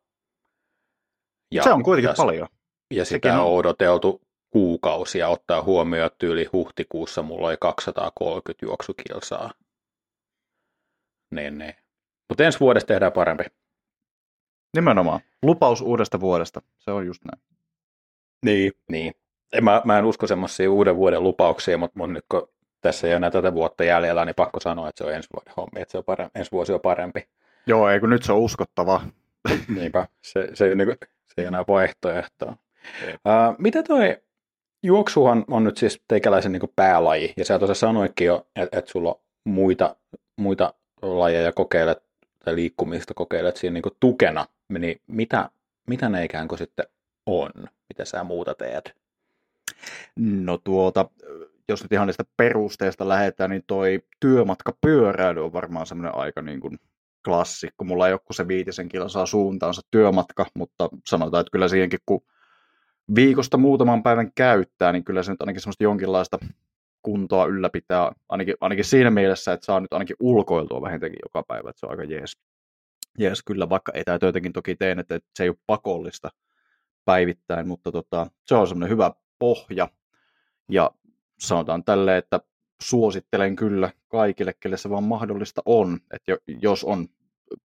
[1.52, 2.48] Ja se on kuitenkin tässä, paljon.
[2.92, 9.52] Ja sitä on odoteltu kuukausia ottaa huomioon, että yli huhtikuussa mulla oli 230 juoksukilsaa.
[11.32, 11.74] Niin, niin.
[12.30, 13.44] Mutta ensi vuodesta tehdään parempi.
[14.76, 15.20] Nimenomaan.
[15.44, 16.62] Lupaus uudesta vuodesta.
[16.80, 17.44] Se on just näin.
[18.46, 19.14] Niin, niin.
[19.62, 22.50] Mä, mä en usko semmoisia uuden vuoden lupauksia, mutta mun nyt kun
[22.82, 25.54] tässä ei ole enää tätä vuotta jäljellä, niin pakko sanoa, että se on ensi vuoden
[25.58, 27.28] hommi, että se on parempi, ensi vuosi on parempi.
[27.68, 29.02] Joo, ei kun nyt se on uskottava.
[29.76, 32.58] Niinpä, se, se, niin kuin, se ei enää vaihtoehtoa.
[33.14, 34.18] Uh, mitä toi
[34.84, 39.10] juoksuhan on nyt siis teikäläisen niin päälaji, ja sä tuossa sanoitkin jo, että, että sulla
[39.10, 39.96] on muita,
[40.38, 42.04] muita lajeja kokeilet,
[42.46, 45.50] tai liikkumista kokeilet siinä niin tukena, niin mitä,
[45.88, 46.86] mitä ne ikään kuin sitten
[47.26, 47.50] on?
[47.90, 48.96] Mitä sä muuta teet?
[50.20, 51.10] No tuota,
[51.70, 56.80] jos nyt ihan niistä perusteista lähdetään, niin toi työmatkapyöräily on varmaan semmoinen aika niin kuin
[57.26, 57.84] klassikko.
[57.84, 62.22] Mulla ei ole se viitisen saa suuntaansa työmatka, mutta sanotaan, että kyllä siihenkin kun
[63.16, 66.38] viikosta muutaman päivän käyttää, niin kyllä se nyt ainakin semmoista jonkinlaista
[67.02, 71.80] kuntoa ylläpitää, ainakin, ainakin siinä mielessä, että saa nyt ainakin ulkoiltua vähintäänkin joka päivä, että
[71.80, 72.38] se on aika jees.
[73.18, 76.30] Jees kyllä, vaikka etätöitäkin toki teen, että, se ei ole pakollista
[77.06, 79.88] päivittäin, mutta tota, se on semmoinen hyvä pohja.
[80.72, 80.92] Ja
[81.40, 82.40] sanotaan tälle, että
[82.82, 87.08] suosittelen kyllä kaikille, kelle se vaan mahdollista on, että jos on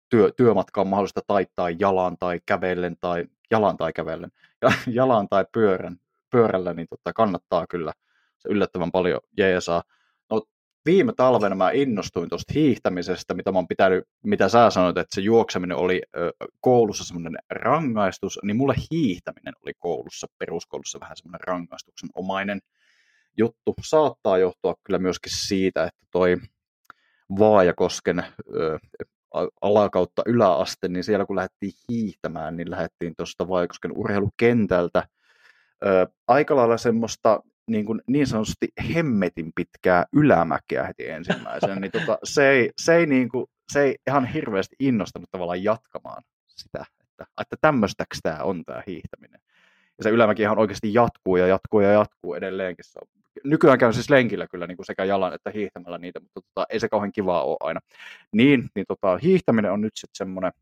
[0.09, 4.31] työ, työmatkaan mahdollista taittaa jalan tai kävellen tai jalan tai kävellen,
[4.87, 5.96] jalan tai pyörän,
[6.31, 7.92] pyörällä, niin tota, kannattaa kyllä
[8.38, 9.83] se yllättävän paljon jeesaa.
[10.31, 10.42] No,
[10.87, 15.20] viime talvena mä innostuin tuosta hiihtämisestä, mitä mä oon pitänyt, mitä sä sanoit, että se
[15.20, 22.09] juokseminen oli ö, koulussa semmoinen rangaistus, niin mulle hiihtäminen oli koulussa, peruskoulussa vähän semmoinen rangaistuksen
[22.14, 22.61] omainen
[23.37, 23.74] juttu.
[23.85, 26.37] Saattaa johtua kyllä myöskin siitä, että toi
[27.38, 28.24] Vaajakosken
[28.57, 28.79] ö,
[29.61, 35.09] alakautta yläaste, niin siellä kun lähdettiin hiihtämään, niin lähdettiin tuosta Vaajakosken urheilukentältä
[35.87, 42.18] ö, aika lailla semmoista niin, kuin niin sanotusti hemmetin pitkää ylämäkeä heti ensimmäisenä, niin tota,
[42.25, 47.27] se ei, se ei, niin kuin, se ei ihan hirveästi innostanut tavallaan jatkamaan sitä, että,
[47.40, 49.40] että tämmöistäks tämä on tämä hiihtäminen.
[49.99, 52.85] Ja se ylämäki ihan oikeasti jatkuu ja jatkuu ja jatkuu edelleenkin.
[52.85, 56.40] Se on, nykyään käyn siis lenkillä kyllä niin kuin sekä jalan että hiihtämällä niitä, mutta
[56.40, 57.81] tota, ei se kauhean kivaa ole aina.
[58.33, 60.53] Niin, niin tota, hiihtäminen on nyt sitten semmoinen,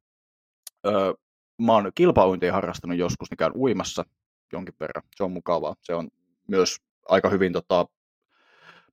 [0.86, 1.12] öö,
[1.62, 4.04] mä oon kilpauintia harrastanut joskus, niin käyn uimassa
[4.52, 5.02] jonkin verran.
[5.16, 5.74] Se on mukavaa.
[5.82, 6.08] Se on
[6.48, 6.76] myös
[7.08, 7.86] aika hyvin tota,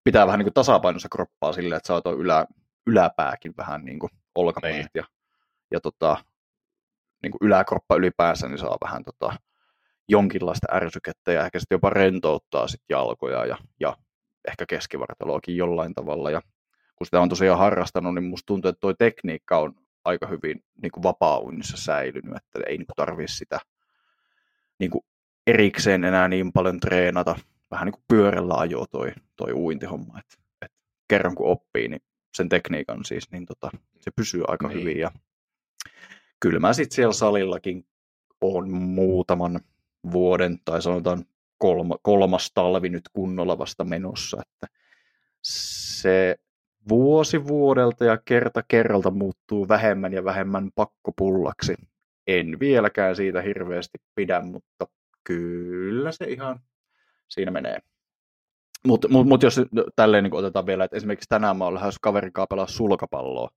[0.03, 2.45] pitää vähän niin kuin tasapainossa kroppaa silleen, että saa tuo ylä,
[2.87, 5.03] yläpääkin vähän niin kuin olkapäät ja,
[5.71, 6.17] ja tota,
[7.23, 9.33] niin kuin yläkroppa ylipäänsä, niin saa vähän tota,
[10.09, 13.97] jonkinlaista ärsykettä ja ehkä sitten jopa rentouttaa sit jalkoja ja, ja
[14.47, 16.31] ehkä keskivartaloakin jollain tavalla.
[16.31, 16.41] Ja
[16.95, 20.91] kun sitä on tosiaan harrastanut, niin musta tuntuu, että tuo tekniikka on aika hyvin niin
[20.91, 23.59] kuin vapaa-unnissa säilynyt, että ei niin tarvitse sitä
[24.79, 25.05] niin kuin
[25.47, 27.35] erikseen enää niin paljon treenata.
[27.71, 32.01] Vähän niin kuin pyörällä ajo toi, toi uintihomma, että, että kerran kun oppii, niin
[32.33, 33.69] sen tekniikan siis, niin tota,
[33.99, 34.79] se pysyy aika niin.
[34.79, 34.97] hyvin.
[34.97, 35.11] Ja
[36.39, 37.85] kyllä mä sitten siellä salillakin
[38.41, 39.59] on muutaman
[40.11, 41.25] vuoden tai sanotaan
[41.57, 44.75] kolma, kolmas talvi nyt kunnolla vasta menossa, että
[45.43, 46.35] se
[46.89, 51.75] vuosi vuodelta ja kerta kerralta muuttuu vähemmän ja vähemmän pakkopullaksi.
[52.27, 54.87] En vieläkään siitä hirveästi pidä, mutta
[55.23, 56.59] kyllä se ihan
[57.27, 57.79] siinä menee.
[58.87, 59.61] Mutta mut, mut jos
[59.95, 63.49] tälleen niin otetaan vielä, että esimerkiksi tänään mä olen lähes kaverin kanssa pelaa sulkapalloa.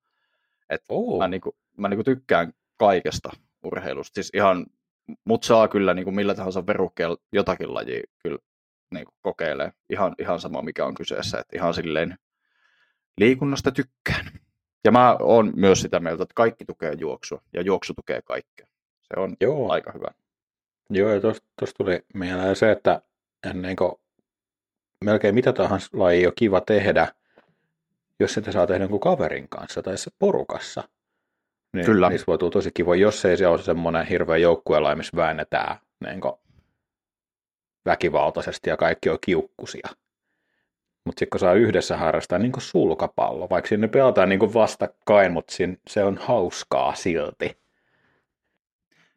[0.71, 1.19] Et oh.
[1.19, 3.31] Mä, niin kuin, mä niin kuin tykkään kaikesta
[3.65, 4.15] urheilusta.
[4.15, 4.67] Siis ihan,
[5.25, 8.39] mut saa kyllä niin kuin millä tahansa verukkeella jotakin lajia kyllä
[8.95, 9.73] niin kuin kokeilee.
[9.91, 11.39] Ihan, ihan sama mikä on kyseessä.
[11.39, 12.19] Että ihan silleen
[13.19, 14.27] liikunnasta tykkään.
[14.85, 18.67] Ja mä oon myös sitä mieltä, että kaikki tukee juoksua ja juoksu tukee kaikkea.
[19.03, 19.73] Se on Joo.
[19.73, 20.09] aika hyvä.
[20.91, 23.03] Joo, ja tuossa tuli mieleen se, että
[23.51, 23.93] ennen kuin
[25.05, 27.09] melkein mitä tahansa laji on kiva tehdä,
[28.21, 30.89] jos sitä saa tehdä jonkun kaverin kanssa tai se porukassa.
[31.73, 32.09] Niin, Kyllä.
[32.09, 36.21] Niissä voi tulla tosi kiva, jos ei se ole semmoinen hirveä joukkuelaji, missä väännetään niin
[37.85, 39.89] väkivaltaisesti ja kaikki on kiukkusia.
[41.05, 45.33] Mutta sitten kun saa yhdessä harrastaa niin kuin sulkapallo, vaikka sinne pelataan niin kuin vastakkain,
[45.33, 45.55] mutta
[45.89, 47.63] se on hauskaa silti.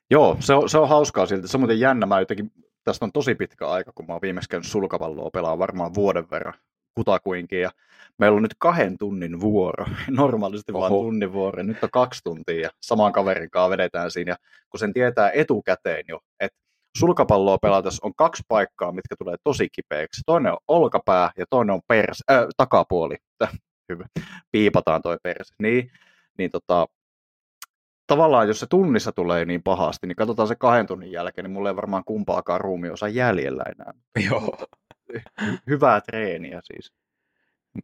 [0.09, 1.47] Joo, se on, se on hauskaa silti.
[1.47, 2.05] Se on muuten jännä.
[2.05, 2.51] Mä jotenkin,
[2.83, 6.53] tästä on tosi pitkä aika, kun mä oon viimeksi käynyt sulkapalloa pelaa varmaan vuoden verran
[6.95, 7.61] kutakuinkin.
[7.61, 7.71] Ja
[8.17, 9.85] meillä on nyt kahden tunnin vuoro.
[10.09, 10.79] Normaalisti Oho.
[10.79, 11.63] vaan tunnin vuoro.
[11.63, 14.31] Nyt on kaksi tuntia ja saman kaverin kanssa vedetään siinä.
[14.31, 14.37] Ja
[14.69, 16.57] kun sen tietää etukäteen jo, että
[16.97, 20.21] sulkapalloa pelatessa on kaksi paikkaa, mitkä tulee tosi kipeäksi.
[20.25, 23.15] Toinen on olkapää ja toinen on pers, äh, takapuoli.
[23.89, 24.05] Hyvä.
[24.51, 25.55] Piipataan toi perse.
[25.61, 25.91] Niin,
[26.37, 26.87] niin tota,
[28.07, 31.69] tavallaan jos se tunnissa tulee niin pahasti, niin katsotaan se kahden tunnin jälkeen, niin mulla
[31.69, 33.93] ei varmaan kumpaakaan ruumiosa jäljellä enää.
[34.29, 34.57] Joo.
[35.69, 36.91] Hyvää treeniä siis.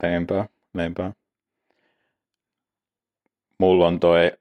[0.03, 1.11] Näinpä, näinpä.
[3.57, 4.31] Mulla on toi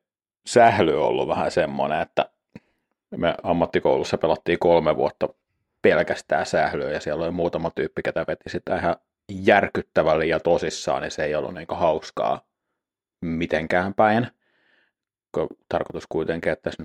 [0.46, 2.30] sähly ollut vähän semmoinen, että
[3.16, 5.28] me ammattikoulussa pelattiin kolme vuotta
[5.82, 8.96] pelkästään sählyä ja siellä oli muutama tyyppi, ketä veti sitä ihan
[9.30, 12.46] järkyttävällä ja tosissaan, niin se ei ollut niin hauskaa
[13.20, 14.26] mitenkään päin.
[15.68, 16.84] Tarkoitus kuitenkin, että tässä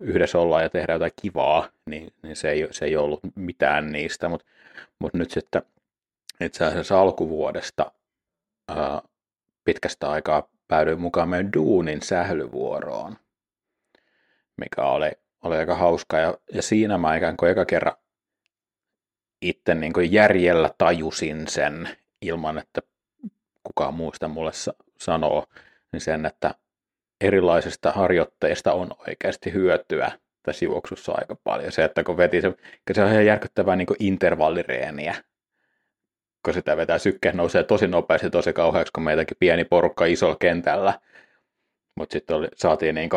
[0.00, 4.28] yhdessä ollaan ja tehdään jotain kivaa, niin, niin se, ei, se ei ollut mitään niistä,
[4.28, 4.46] mutta
[4.98, 5.62] mut nyt sitten
[6.40, 7.92] itse asiassa alkuvuodesta
[8.68, 9.02] ää,
[9.64, 13.16] pitkästä aikaa päädyin mukaan meidän duunin sählyvuoroon,
[14.56, 15.10] mikä oli
[15.46, 17.94] oli aika hauska ja, ja siinä mä ikään kuin eka kerran
[19.42, 21.88] itse niin kuin järjellä tajusin sen
[22.22, 22.82] ilman, että
[23.62, 24.50] kukaan muista mulle
[25.00, 25.46] sanoo,
[25.92, 26.54] niin sen, että
[27.20, 31.72] erilaisista harjoitteista on oikeasti hyötyä tässä juoksussa aika paljon.
[31.72, 32.54] Se, että kun veti se,
[32.92, 35.14] se on ihan järkyttävää niin intervallireeniä,
[36.46, 41.00] kun sitä vetää sykke, nousee tosi nopeasti, tosi kauheaksi, kun meitäkin pieni porukka isolla kentällä.
[41.96, 43.10] Mutta sitten saatiin niin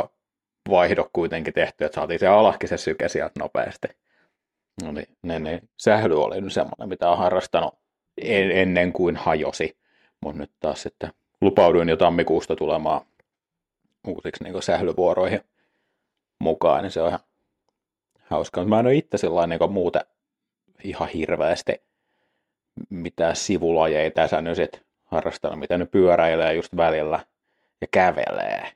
[0.69, 3.87] vaihdo kuitenkin tehty, että saatiin se alaskin se syke sieltä nopeasti.
[4.83, 7.79] No niin, ne, ne, sähly oli nyt semmoinen, mitä on harrastanut
[8.17, 9.77] en, ennen kuin hajosi.
[10.21, 13.01] Mutta nyt taas sitten lupauduin jo tammikuusta tulemaan
[14.07, 15.41] uusiksi niin sählyvuoroihin
[16.39, 17.19] mukaan, niin se on ihan
[18.25, 18.65] hauskaa.
[18.65, 20.01] Mä en ole itse sellainen niin muuten
[20.83, 21.88] ihan hirveästi
[22.89, 27.19] mitään sivulajeja tässä nyt sit harrastanut, mitä nyt pyöräilee just välillä
[27.81, 28.71] ja kävelee.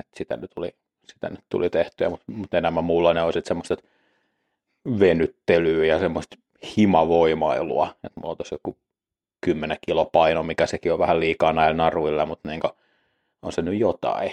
[0.00, 0.74] Et sitä nyt tuli
[1.12, 3.76] sitä nyt tuli tehtyä, mutta, mutta enemmän mulla ne olisi semmoista
[4.98, 6.36] venyttelyä ja semmoista
[6.76, 7.94] himavoimailua.
[8.04, 8.78] Että mulla on tossa joku
[9.40, 12.60] 10 kilo paino, mikä sekin on vähän liikaa näillä naruilla, mutta niin
[13.42, 14.30] on se nyt jotain.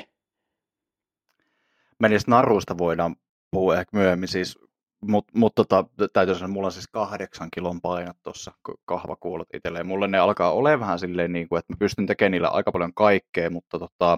[1.99, 3.15] Mä niistä naruista voidaan
[3.51, 4.59] puhua ehkä myöhemmin, siis,
[5.07, 8.51] mutta mut tota, täytyy sanoa, mulla on siis kahdeksan kilon painot tuossa
[8.85, 9.87] kahvakuulot itselleen.
[9.87, 12.93] Mulle ne alkaa olemaan vähän silleen, niin kuin, että mä pystyn tekemään niillä aika paljon
[12.93, 14.17] kaikkea, mutta tota,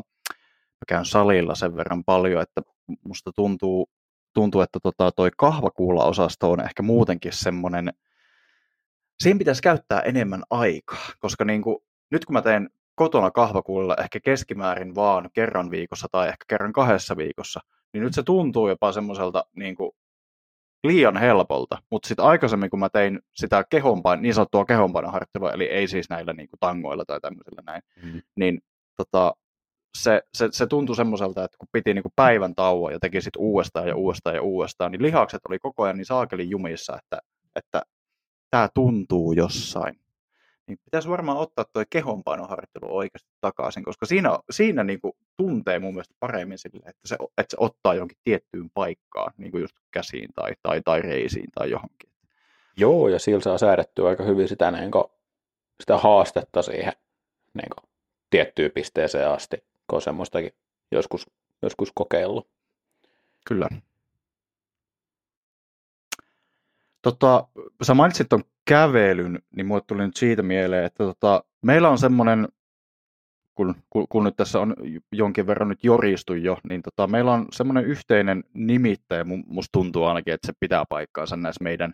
[0.78, 2.62] mä käyn salilla sen verran paljon, että
[3.04, 3.90] musta tuntuu,
[4.34, 7.94] tuntuu että tota, toi kahvakuula-osasto on ehkä muutenkin semmoinen,
[9.20, 11.78] siinä pitäisi käyttää enemmän aikaa, koska niin kuin,
[12.12, 17.18] nyt kun mä teen kotona kahvakuulilla ehkä keskimäärin vaan kerran viikossa tai ehkä kerran kahdessa
[17.18, 17.60] viikossa,
[17.94, 19.92] niin nyt se tuntuu jopa semmoiselta niin kuin
[20.84, 25.88] liian helpolta, mutta sitten aikaisemmin kun mä tein sitä kehonpain, niin sanottua kehonpainoharjoittelua, eli ei
[25.88, 28.22] siis näillä niin kuin tangoilla tai tämmöisillä näin, mm.
[28.36, 28.62] niin
[28.98, 29.34] tota,
[29.98, 33.42] se, se, se tuntui semmoiselta, että kun piti niin kuin päivän tauon ja teki sitten
[33.42, 37.20] uudestaan ja uudestaan ja uudestaan, niin lihakset oli koko ajan niin saakelin jumissa, että,
[37.56, 37.82] että
[38.50, 40.00] tämä tuntuu jossain.
[40.68, 45.94] Niin pitäisi varmaan ottaa tuo kehonpainoharjoittelu oikeasti takaisin, koska siinä, siinä niin kuin tuntee mun
[45.94, 50.30] mielestä paremmin sille, että se, että se ottaa jonkin tiettyyn paikkaan, niin kuin just käsiin
[50.36, 52.10] tai, tai, tai reisiin tai johonkin.
[52.78, 55.04] Joo, ja sillä saa säädettyä aika hyvin sitä, niin kuin,
[55.80, 56.94] sitä haastetta siihen
[57.54, 57.90] niin kuin,
[58.30, 60.52] tiettyyn pisteeseen asti kun on semmoistakin
[60.92, 61.30] joskus,
[61.62, 62.48] joskus kokeillut.
[63.48, 63.70] Kyllä.
[67.02, 67.48] Tota,
[67.84, 72.48] sä mainitsit tuon kävelyn, niin mulle tuli nyt siitä mieleen, että tota, meillä on semmoinen,
[73.56, 74.76] kun, kun, kun nyt tässä on
[75.12, 80.34] jonkin verran nyt joristu jo, niin tota, meillä on semmoinen yhteinen nimittäjä, musta tuntuu ainakin,
[80.34, 81.94] että se pitää paikkaansa näissä meidän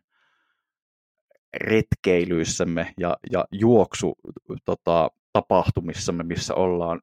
[1.53, 4.15] retkeilyissämme ja, ja juoksu
[4.65, 7.01] tota, tapahtumissamme, missä ollaan,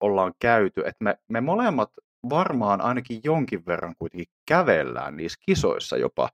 [0.00, 1.90] ollaan käyty, että me, me molemmat
[2.30, 6.28] varmaan ainakin jonkin verran kuitenkin kävellään niissä kisoissa jopa.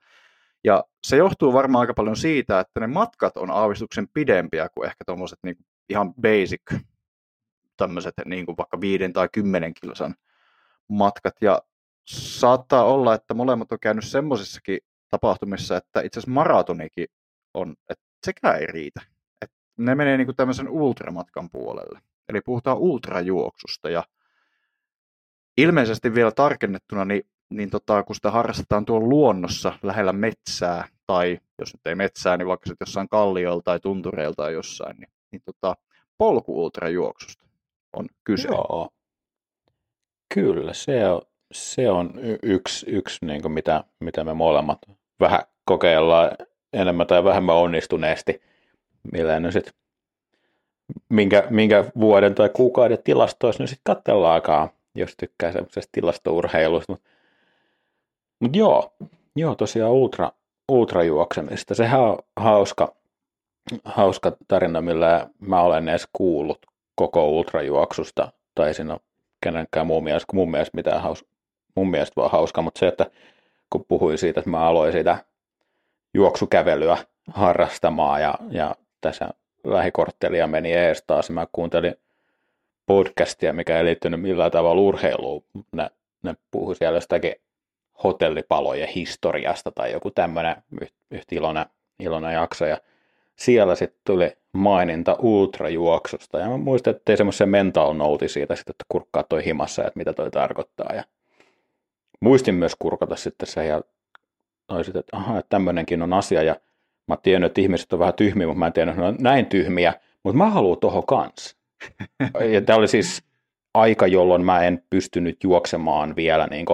[0.67, 5.05] Ja se johtuu varmaan aika paljon siitä, että ne matkat on aavistuksen pidempiä kuin ehkä
[5.07, 5.57] tuommoiset niin
[5.89, 6.81] ihan basic
[7.77, 10.15] tämmöiset niin kuin vaikka viiden tai kymmenen kilsan
[10.89, 11.35] matkat.
[11.41, 11.63] Ja
[12.09, 14.79] saattaa olla, että molemmat on käynyt semmoisissakin
[15.11, 17.07] tapahtumissa, että itse asiassa maratonikin
[17.55, 19.01] on, että sekään ei riitä.
[19.43, 22.01] että ne menee niin kuin tämmöisen ultramatkan puolelle.
[22.29, 24.05] Eli puhutaan ultrajuoksusta ja
[25.57, 31.75] ilmeisesti vielä tarkennettuna, niin, niin tota, kun sitä harrastetaan tuolla luonnossa lähellä metsää, tai jos
[31.75, 35.77] nyt ei metsää, niin vaikka sitten jossain kallioilla tai tuntureilta tai jossain, niin, niin tota,
[36.19, 37.47] polku-ultrajuoksusta
[37.93, 38.49] on kyse.
[38.49, 38.89] Joo.
[40.35, 44.79] Kyllä, se on, se on yksi, yksi niin kuin mitä, mitä me molemmat
[45.21, 46.31] vähän kokeillaan
[46.73, 48.43] enemmän tai vähemmän onnistuneesti,
[49.13, 49.73] millä ne sit,
[51.09, 56.93] minkä, minkä vuoden tai kuukauden tilastoissa nyt sitten katsellaankaan jos tykkää semmoisesta tilastourheilusta.
[56.93, 57.09] Mutta
[58.41, 58.93] mut joo,
[59.37, 60.33] joo, tosiaan ultra,
[60.69, 61.75] ultrajuoksemista.
[61.75, 62.95] Sehän on hauska,
[63.85, 69.01] hauska tarina, millä mä olen edes kuullut koko ultrajuoksusta, tai siinä on
[69.43, 71.25] kenenkään muun mielestä, mun mielestä mitään haus,
[71.75, 73.07] mun mielestä vaan hauska, mutta se, että
[73.71, 75.19] kun puhuin siitä, että mä aloin sitä
[76.15, 76.97] juoksukävelyä
[77.31, 79.29] harrastamaan ja, ja tässä
[79.65, 81.95] lähikorttelia meni ees taas, mä kuuntelin
[82.87, 85.45] podcastia, mikä ei liittynyt millään tavalla urheiluun.
[85.73, 85.91] Ne,
[86.23, 87.35] ne puhui siellä jostakin
[88.05, 90.57] hotellipalojen historiasta tai joku tämmöinen
[91.11, 91.67] yhtä iloinen,
[92.01, 92.67] iloinen jakso.
[92.67, 92.79] Ja
[93.37, 96.39] siellä sitten tuli maininta ultrajuoksusta.
[96.39, 99.99] Ja mä muistan, että tein semmoisen mental note siitä, sit, että kurkkaa toi himassa, että
[99.99, 100.95] mitä toi tarkoittaa.
[100.95, 101.05] Ja
[102.21, 103.81] muistin myös kurkata sitten se ja
[104.71, 106.43] noisit, että aha, että tämmöinenkin on asia.
[106.43, 106.57] Ja
[107.09, 109.47] mä tiedän, että ihmiset on vähän tyhmiä, mutta mä en tiedä, että ne on näin
[109.47, 109.95] tyhmiä.
[110.23, 111.57] Mutta mä haluan tuohon kanssa.
[112.53, 113.23] ja tämä oli siis
[113.75, 116.67] aika, jolloin mä en pystynyt juoksemaan vielä niin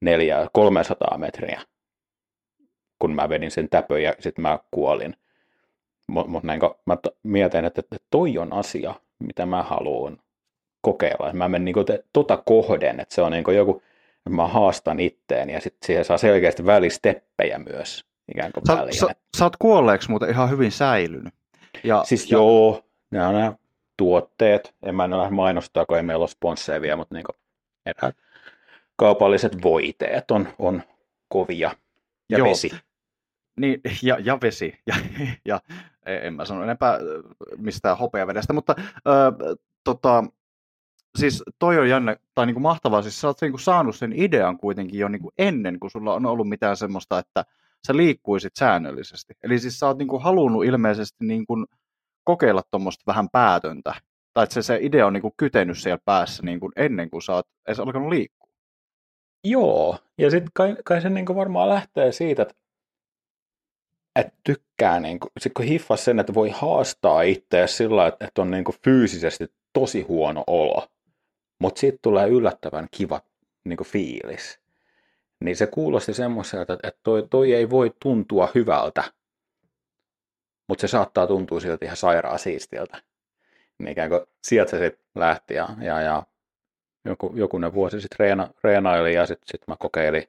[0.00, 1.60] neljä, 300 metriä,
[2.98, 5.16] kun mä vedin sen täpön ja sitten mä kuolin.
[6.06, 10.18] Mutta mut niin mä t- mietin, että, että toi on asia, mitä mä haluan
[10.80, 11.32] kokeilla.
[11.32, 11.74] Mä menen niin
[12.12, 13.82] tota kohden, että se on niin joku,
[14.28, 18.04] mä haastan itteen ja sitten siihen saa selkeästi välisteppejä myös
[18.34, 19.06] ikään kuin sä, sä,
[19.36, 21.34] sä oot kuolleeksi muuten ihan hyvin säilynyt.
[21.84, 22.38] Ja, siis ja...
[22.38, 23.52] joo, nämä on nämä
[23.96, 27.24] tuotteet, en mä lähde mainostaa, kun ei meillä ole sponsseja vielä, mutta niin
[27.86, 28.16] eräät
[28.96, 30.82] kaupalliset voiteet on, on
[31.28, 31.70] kovia.
[32.30, 32.48] Ja Joo.
[32.48, 32.70] vesi.
[33.60, 34.74] Niin, ja, ja vesi.
[34.86, 34.94] Ja,
[35.46, 35.60] ja
[36.06, 36.98] en mä sano enempää
[37.56, 40.24] mistään hopeavedestä, mutta äh, tota,
[41.18, 45.00] siis toi on jännä, tai niinku mahtavaa, siis sä oot niinku saanut sen idean kuitenkin
[45.00, 47.44] jo niinku ennen, kuin sulla on ollut mitään semmoista, että
[47.86, 49.34] sä liikkuisit säännöllisesti.
[49.42, 51.66] Eli siis sä oot niinku halunnut ilmeisesti niinku
[52.24, 53.94] kokeilla tuommoista vähän päätöntä.
[54.32, 57.22] Tai että se, se idea on niin kuin kytenyt siellä päässä niin kuin ennen kuin
[57.22, 58.35] sä oot edes alkanut liikkua.
[59.48, 62.54] Joo, ja sitten kai, kai se niin kuin varmaan lähtee siitä, että,
[64.16, 68.42] että tykkää, niin kuin, sit kun hiffas sen, että voi haastaa itseä sillä että, että
[68.42, 70.86] on niin kuin fyysisesti tosi huono olo,
[71.60, 73.20] mutta sitten tulee yllättävän kiva
[73.64, 74.60] niin kuin fiilis.
[75.44, 79.04] Niin se kuulosti semmoiselta, että toi, toi ei voi tuntua hyvältä,
[80.68, 83.02] mutta se saattaa tuntua siltä ihan sairaan siistiltä.
[83.78, 86.22] Niin ikään kuin sieltä se sitten lähti ja, ja, ja
[87.06, 90.24] joku, jokunen vuosi sitten reena, reenaili ja sitten sit mä kokeilin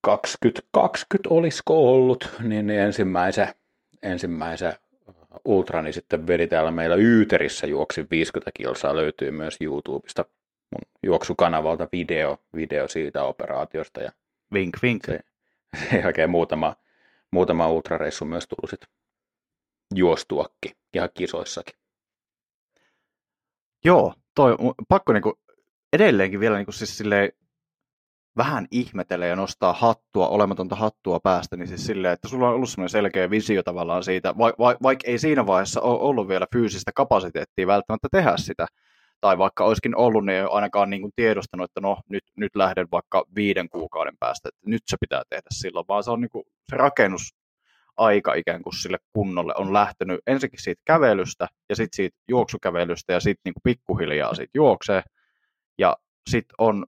[0.00, 3.48] 2020 olisiko ollut, niin, niin ensimmäisen,
[4.02, 4.72] ensimmäisen
[5.44, 10.24] ultrani sitten vedi täällä meillä Yyterissä juoksi 50 kilsaa, löytyy myös YouTubesta
[10.70, 14.00] mun juoksukanavalta video, video siitä operaatiosta.
[14.00, 14.12] Ja
[14.52, 15.04] vink, vink.
[15.04, 15.20] Se,
[15.90, 16.76] sen jälkeen muutama,
[17.30, 18.86] muutama ultrareissu myös tullut sit
[19.94, 21.79] juostuakin ihan kisoissakin.
[23.84, 24.56] Joo, toi
[24.88, 25.38] pakko niinku
[25.92, 27.32] edelleenkin vielä niinku siis silleen
[28.36, 32.70] vähän ihmetellä ja nostaa hattua, olematonta hattua päästä, niin siis silleen, että sulla on ollut
[32.70, 36.90] semmoinen selkeä visio tavallaan siitä, va- va- vaikka ei siinä vaiheessa ole ollut vielä fyysistä
[36.94, 38.66] kapasiteettia välttämättä tehdä sitä,
[39.20, 42.56] tai vaikka olisikin ollut, niin ei ole ainakaan niin kuin tiedostanut, että no nyt, nyt
[42.56, 46.30] lähden vaikka viiden kuukauden päästä, että nyt se pitää tehdä silloin, vaan se on niin
[46.30, 47.34] kuin, se rakennus
[48.00, 53.20] aika ikään kuin sille kunnolle on lähtenyt ensinnäkin siitä kävelystä ja sitten siitä juoksukävelystä ja
[53.20, 55.02] sitten niin pikkuhiljaa siitä juoksee.
[55.78, 55.96] Ja
[56.30, 56.86] sitten on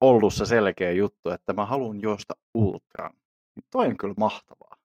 [0.00, 3.12] ollut se selkeä juttu, että mä haluan juosta ultran.
[3.56, 4.76] Niin toi on kyllä mahtavaa.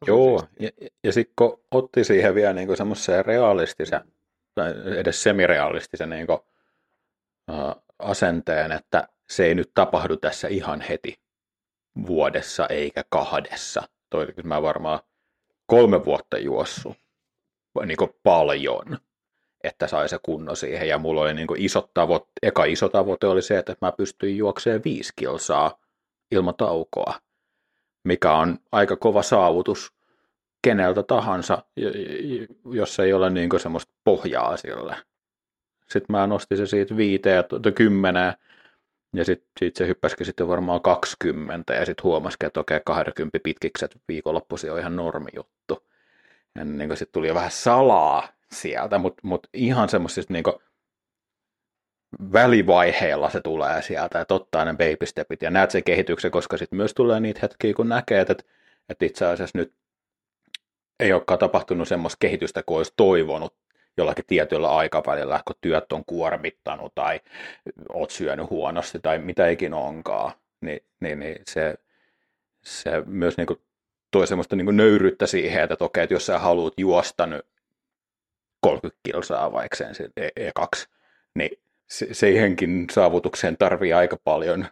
[0.00, 0.70] Tosi Joo, siistiä.
[0.80, 4.00] ja, ja sitten kun otti siihen vielä niin semmoisen realistisen,
[4.54, 6.38] tai edes semirealistisen niin kuin,
[7.50, 11.14] uh, asenteen, että se ei nyt tapahdu tässä ihan heti
[12.06, 13.82] vuodessa eikä kahdessa.
[14.10, 15.00] Toi, mä varmaan
[15.66, 16.96] kolme vuotta juossut
[17.86, 18.98] niin paljon,
[19.64, 20.88] että sai se kunno siihen.
[20.88, 24.84] Ja mulla oli niin isot tavoite, eka iso tavoite oli se, että mä pystyin juokseen
[24.84, 25.78] viisi kilsaa
[26.30, 27.14] ilman taukoa,
[28.04, 29.92] mikä on aika kova saavutus
[30.62, 31.62] keneltä tahansa,
[32.72, 34.96] jos ei ole niin semmoista pohjaa sille.
[35.90, 38.32] Sitten mä nostin se siitä viiteen ja kymmeneen,
[39.16, 44.00] ja sitten sit se hyppäsikin sitten varmaan 20, ja sitten huomasikin, että okei, 20 pitkikset
[44.08, 45.86] viikonloppuisin on ihan normi juttu.
[46.54, 50.44] Ja niin sitten tuli jo vähän salaa sieltä, mutta mut ihan semmoisista niin
[52.32, 56.76] välivaiheella se tulee sieltä, että ottaa ne baby stepit ja näet sen kehityksen, koska sitten
[56.76, 58.34] myös tulee niitä hetkiä, kun näkee, että,
[58.88, 59.72] että itse asiassa nyt
[61.00, 63.54] ei olekaan tapahtunut semmoista kehitystä kuin olisi toivonut
[63.96, 67.20] jollakin tietyllä aikavälillä, kun työt on kuormittanut tai
[67.88, 71.74] oot syönyt huonosti tai mitä ikinä onkaan, niin, niin, niin se,
[72.64, 73.60] se myös niin kuin
[74.10, 77.46] toi semmoista niin kuin nöyryyttä siihen, että okei, että jos sä haluat juosta nyt
[78.60, 80.86] 30 kilsaa vaikka sen e- E2,
[81.34, 84.66] niin se, siihenkin saavutukseen tarvii aika paljon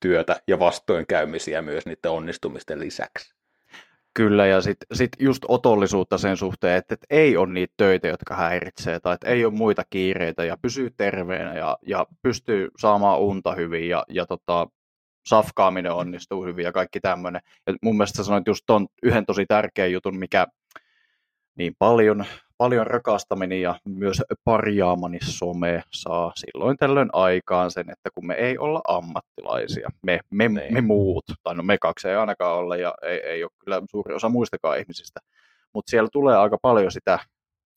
[0.00, 3.34] työtä ja vastoinkäymisiä myös niiden onnistumisten lisäksi.
[4.14, 8.36] Kyllä, ja sitten sit just otollisuutta sen suhteen, että, että ei ole niitä töitä, jotka
[8.36, 13.52] häiritsee, tai että ei ole muita kiireitä, ja pysyy terveenä, ja, ja pystyy saamaan unta
[13.52, 14.66] hyvin, ja, ja tota,
[15.26, 17.42] safkaaminen onnistuu hyvin, ja kaikki tämmöinen.
[17.82, 20.46] Mun mielestä sanoit just ton yhden tosi tärkeän jutun, mikä
[21.54, 22.24] niin paljon
[22.62, 28.58] paljon rakastaminen ja myös parjaamani some saa silloin tällöin aikaan sen, että kun me ei
[28.58, 33.20] olla ammattilaisia, me, me, me muut, tai no me kaksi ei ainakaan olla ja ei,
[33.20, 35.20] ei ole kyllä suuri osa muistakaan ihmisistä,
[35.74, 37.18] mutta siellä tulee aika paljon sitä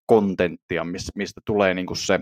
[0.06, 2.20] kontenttia, mistä, mistä tulee niinku se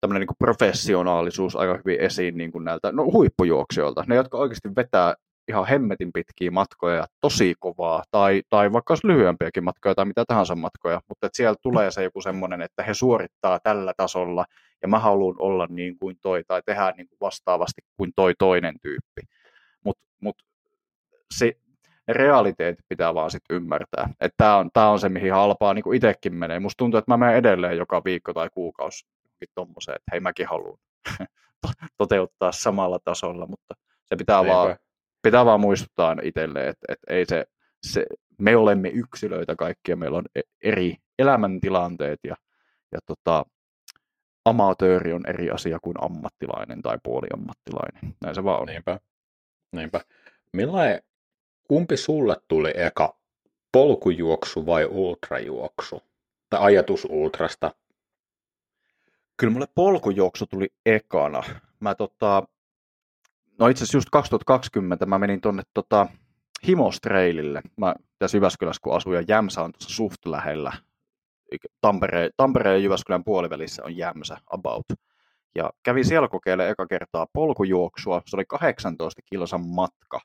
[0.00, 4.04] tämmöinen niinku professionaalisuus aika hyvin esiin niinku näiltä no, huippujuoksijoilta.
[4.06, 5.14] Ne, jotka oikeasti vetää
[5.48, 10.24] ihan hemmetin pitkiä matkoja ja tosi kovaa, tai, tai vaikka olisi lyhyempiäkin matkoja tai mitä
[10.28, 14.44] tahansa matkoja, mutta että siellä tulee se joku semmoinen, että he suorittaa tällä tasolla,
[14.82, 18.74] ja mä haluan olla niin kuin toi, tai tehdä niin kuin vastaavasti kuin toi toinen
[18.82, 19.22] tyyppi.
[19.84, 20.36] Mutta mut
[21.34, 21.56] se,
[22.08, 24.08] ne realiteetit pitää vaan sitten ymmärtää.
[24.20, 26.60] Että tämä on, tää on se, mihin halpaa niin itsekin menee.
[26.60, 29.06] Musta tuntuu, että mä menen edelleen joka viikko tai kuukausi
[29.54, 30.78] tommoseen, että hei mäkin haluan
[31.98, 33.74] toteuttaa samalla tasolla, mutta
[34.04, 34.52] se pitää Eipä.
[34.52, 34.76] vaan
[35.22, 37.44] pitää vaan muistuttaa itselleen, että, että ei se,
[37.86, 38.06] se,
[38.38, 42.36] me olemme yksilöitä kaikkia, meillä on e-, eri elämäntilanteet ja,
[42.92, 43.44] ja tota,
[44.44, 48.16] amatööri on eri asia kuin ammattilainen tai puoliammattilainen.
[48.20, 48.66] Näin se vaan on.
[48.66, 49.00] Niinpä.
[49.72, 50.00] Niinpä.
[50.52, 51.02] Millainen,
[51.68, 53.18] kumpi sulle tuli eka,
[53.72, 56.02] polkujuoksu vai ultrajuoksu?
[56.50, 57.74] Tai ajatus ultrasta?
[59.36, 61.42] Kyllä mulle polkujuoksu tuli ekana.
[61.80, 62.44] Mä tota,
[63.62, 66.06] No itse asiassa just 2020 mä menin tuonne tota,
[66.68, 67.62] Himostreilille.
[67.76, 70.72] Mä tässä Jyväskylässä kun asuin ja Jämsä on tuossa suht lähellä.
[71.80, 74.84] Tampereen, Tampereen ja Jyväskylän puolivälissä on Jämsä about.
[75.54, 78.22] Ja kävin siellä kokeilemaan eka kertaa polkujuoksua.
[78.26, 80.20] Se oli 18 kilosan matka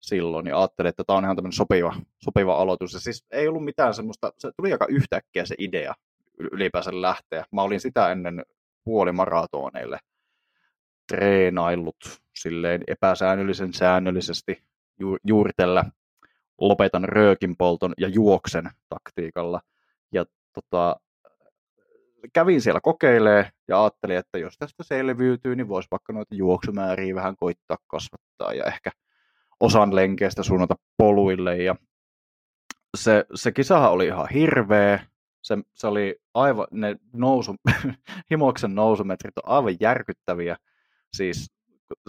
[0.00, 2.94] silloin ja ajattelin, että tämä on ihan tämmöinen sopiva, sopiva aloitus.
[2.94, 5.94] Ja siis ei ollut mitään semmoista, se tuli aika yhtäkkiä se idea
[6.52, 7.44] ylipäänsä lähteä.
[7.52, 8.42] Mä olin sitä ennen
[8.84, 9.98] puolimaratoneille
[11.08, 11.96] treenaillut
[12.42, 14.62] silleen epäsäännöllisen säännöllisesti
[15.00, 15.84] ju- juuri tällä
[16.60, 19.60] lopetan röökin polton ja juoksen taktiikalla.
[20.12, 21.00] Ja tota,
[22.32, 27.36] kävin siellä kokeilee ja ajattelin, että jos tästä selviytyy, niin voisi vaikka noita juoksumääriä vähän
[27.36, 28.90] koittaa kasvattaa ja ehkä
[29.60, 31.56] osan lenkeistä suunnata poluille.
[31.56, 31.74] Ja
[32.96, 35.06] se, se kisahan oli ihan hirveä.
[35.42, 37.54] Se, se oli aivan, ne nousu,
[38.30, 40.56] himoksen nousumetrit on aivan järkyttäviä.
[41.16, 41.57] Siis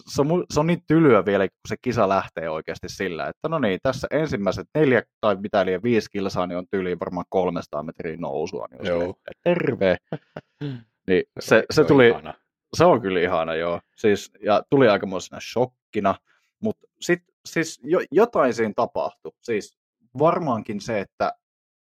[0.08, 3.60] se on, se on niin tylyä vielä, kun se kisa lähtee oikeasti sillä, että no
[3.60, 8.18] niin, tässä ensimmäiset neljä tai mitä liian viisi kilsaa, niin on tyyliin varmaan 300 metriä
[8.18, 8.68] nousua.
[8.72, 9.00] Niin joo.
[9.00, 9.98] Sille, terve!
[11.08, 12.34] niin se, se, tuli, ihana.
[12.74, 13.82] se on kyllä ihana, joo.
[13.96, 16.16] Siis, ja tuli aikamoisena shokkina,
[16.60, 19.32] mutta sitten siis jo, jotain siinä tapahtui.
[19.42, 19.78] Siis
[20.20, 21.34] varmaankin se, että,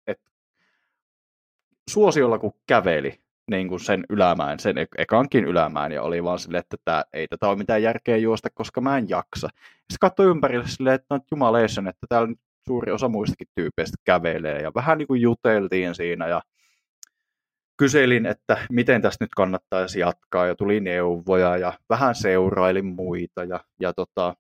[0.08, 0.32] että
[1.89, 6.78] suosiolla kun käveli, niin kuin sen ylämään, sen ekankin ylämään, ja oli vaan silleen, että
[6.86, 9.48] tää, ei tätä ole mitään järkeä juosta, koska mä en jaksa.
[9.74, 14.62] Sitten katsoi ympärille silleen, että no, jumaleisen, että täällä nyt suuri osa muistakin tyypeistä kävelee,
[14.62, 16.41] ja vähän niin kuin juteltiin siinä, ja
[17.78, 23.60] kyselin, että miten tästä nyt kannattaisi jatkaa, ja tuli neuvoja, ja vähän seurailin muita, ja,
[23.80, 24.36] ja tota,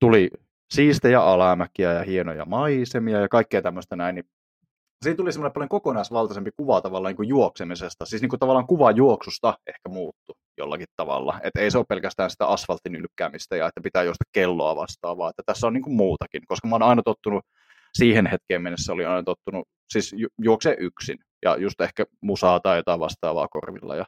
[0.00, 0.30] tuli
[0.70, 4.24] siistejä alamäkiä ja hienoja maisemia ja kaikkea tämmöistä näin, niin
[5.02, 8.06] siinä tuli semmoinen paljon kokonaisvaltaisempi kuva tavallaan niin kuin juoksemisesta.
[8.06, 11.40] Siis niin kuin tavallaan kuva juoksusta ehkä muuttu jollakin tavalla.
[11.42, 15.30] Että ei se ole pelkästään sitä asfaltin ylkkäämistä ja että pitää juosta kelloa vastaavaa.
[15.30, 17.44] Että tässä on niin kuin muutakin, koska mä oon aina tottunut
[17.94, 22.76] siihen hetkeen mennessä oli aina tottunut, siis ju- juoksee yksin ja just ehkä musaa tai
[22.76, 24.06] jotain vastaavaa korvilla ja,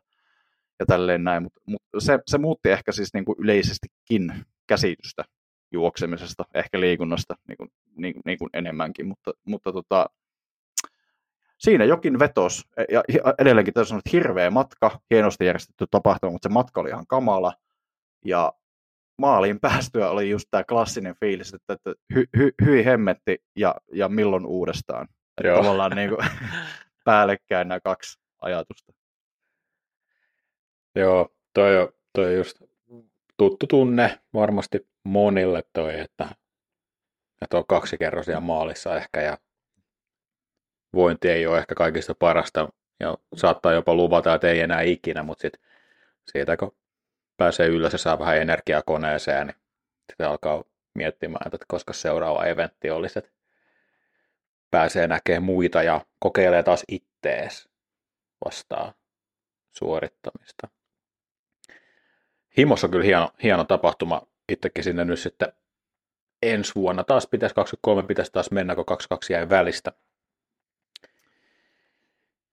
[0.81, 4.35] ja tälleen näin, mutta mut se, se muutti ehkä siis niin kuin yleisestikin
[4.67, 5.25] käsitystä
[5.73, 10.07] juoksemisesta, ehkä liikunnasta niin kuin, niin, niin kuin enemmänkin, mutta, mutta tota,
[11.65, 13.03] siinä jokin vetos, ja
[13.39, 17.53] edelleenkin tässä on hirveä matka, hienosti järjestetty tapahtuma, mutta se matka oli ihan kamala,
[18.25, 18.53] ja
[19.19, 24.09] maaliin päästyä oli just tämä klassinen fiilis, että, että hy, hy, hyi hemmetti ja, ja
[24.09, 25.09] milloin uudestaan.
[25.41, 26.29] Että tavallaan niin kuin,
[27.05, 28.93] päällekkäin nämä kaksi ajatusta.
[30.95, 32.63] Joo, toi on, toi on just
[33.37, 36.29] tuttu tunne varmasti monille toi, että,
[37.43, 39.39] että on kaksi kerrosia maalissa ehkä ja
[40.95, 42.69] vointi ei ole ehkä kaikista parasta
[43.01, 45.61] ja saattaa jopa luvata, että ei enää ikinä, mutta sit
[46.33, 46.77] siitä kun
[47.37, 49.57] pääsee ylös ja saa vähän energiaa koneeseen, niin
[50.11, 50.65] sitten alkaa
[50.95, 53.31] miettimään, että koska seuraava eventti olisi, että
[54.71, 57.69] pääsee näkemään muita ja kokeilee taas ittees
[58.45, 58.95] vastaan
[59.71, 60.69] suorittamista.
[62.59, 64.23] Himossa on kyllä hieno, hieno tapahtuma.
[64.49, 65.53] Itsekin sinne nyt sitten
[66.43, 69.93] ensi vuonna taas pitäisi 23 pitäisi taas mennä, kun 22 jäi välistä.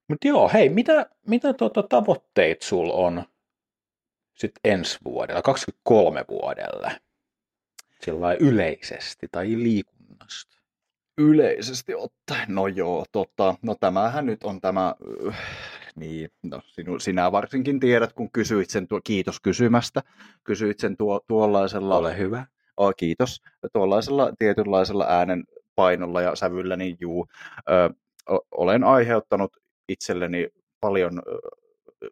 [0.09, 3.23] Mutta joo, hei, mitä, mitä tuota tavoitteet sul on
[4.35, 6.91] sitten ensi vuodella, 23 vuodelle?
[8.01, 10.57] Sillä yleisesti tai liikunnasta?
[11.17, 14.95] Yleisesti ottaen, no joo, tota, no tämähän nyt on tämä,
[15.27, 15.37] äh,
[15.95, 20.03] niin, no sinu, sinä varsinkin tiedät, kun kysyit sen, tuo, kiitos kysymästä,
[20.43, 22.45] kysyit sen tuo, tuollaisella, Ole hyvä.
[22.77, 23.41] Oh, kiitos,
[23.73, 25.43] tuollaisella tietynlaisella äänen
[25.75, 27.27] painolla ja sävyllä, niin juu,
[27.69, 27.89] ö,
[28.51, 29.57] olen aiheuttanut
[29.89, 30.47] itselleni
[30.79, 31.21] paljon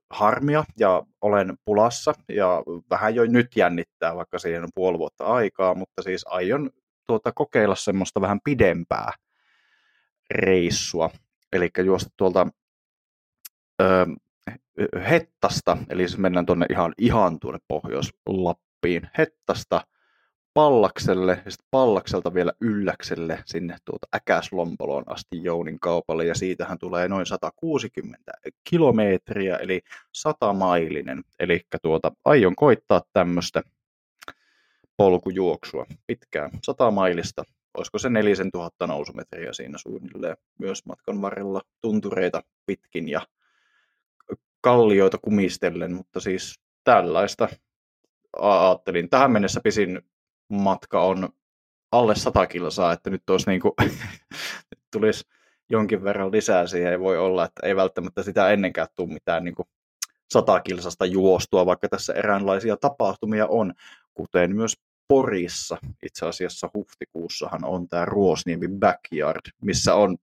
[0.10, 5.76] harmia ja olen pulassa ja vähän jo nyt jännittää, vaikka siihen on puoli vuotta aikaa,
[5.76, 6.70] mutta siis aion
[7.08, 9.12] tuota, kokeilla semmoista vähän pidempää
[10.32, 11.10] reissua,
[11.54, 12.48] eli juosta tuolta
[13.82, 14.06] ö,
[15.10, 19.82] Hettasta, eli siis mennään tuonne ihan, ihan tuonne Pohjois-Lappiin, Hettasta
[20.58, 27.08] Pallakselle ja sitten Pallakselta vielä Ylläkselle sinne tuota Äkäslompoloon asti Jounin kaupalle ja siitähän tulee
[27.08, 28.32] noin 160
[28.70, 29.82] kilometriä eli
[30.14, 31.24] 100 mailinen.
[31.40, 33.64] Eli tuota, aion koittaa tämmöistä
[34.98, 37.44] polkujuoksua pitkään 100 mailista.
[37.78, 43.22] Olisiko se 4000 nousumetriä siinä suunnilleen myös matkan varrella tuntureita pitkin ja
[44.62, 47.50] kallioita kumistellen, mutta siis tällaista
[48.40, 49.10] ajattelin.
[49.10, 50.02] Tähän mennessä pisin
[50.50, 51.30] matka on
[51.92, 53.74] alle 100 kilsaa, että nyt olisi niin kuin,
[54.94, 55.24] tulisi
[55.70, 59.56] jonkin verran lisää siihen, ei voi olla, että ei välttämättä sitä ennenkään tule mitään niin
[59.56, 59.68] kuin
[60.32, 63.74] 100 kilsasta juostua, vaikka tässä eräänlaisia tapahtumia on,
[64.14, 64.74] kuten myös
[65.08, 65.78] Porissa.
[66.04, 70.18] Itse asiassa huhtikuussahan on tämä Ruosniemi Backyard, missä on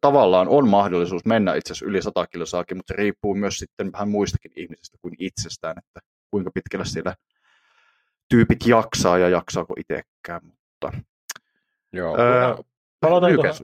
[0.00, 4.08] tavallaan on mahdollisuus mennä itse asiassa yli 100 kilsaakin, mutta se riippuu myös sitten vähän
[4.08, 6.00] muistakin ihmisistä kuin itsestään, että
[6.30, 7.14] kuinka pitkälle siellä
[8.28, 10.92] tyypit jaksaa ja jaksaako itsekään, mutta
[11.92, 12.56] Joo, öö,
[13.00, 13.54] palataan, tuohon,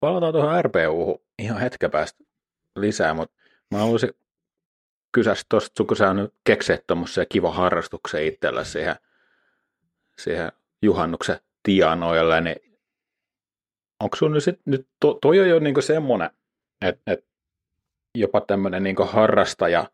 [0.00, 2.24] palataan tuohon RPU ihan hetken päästä
[2.76, 3.36] lisää, mutta
[3.70, 4.10] mä haluaisin
[5.12, 8.96] kysyä tuosta, kun sä nyt kekseet tuommoisen kiva harrastuksen itsellä siihen,
[10.18, 10.52] siihen
[10.82, 12.78] juhannuksen tianoille, niin
[14.00, 16.30] onko sun nyt, sit, nyt to, toi on jo niinku semmoinen,
[16.82, 17.24] että et
[18.14, 19.90] jopa tämmöinen niinku harrastaja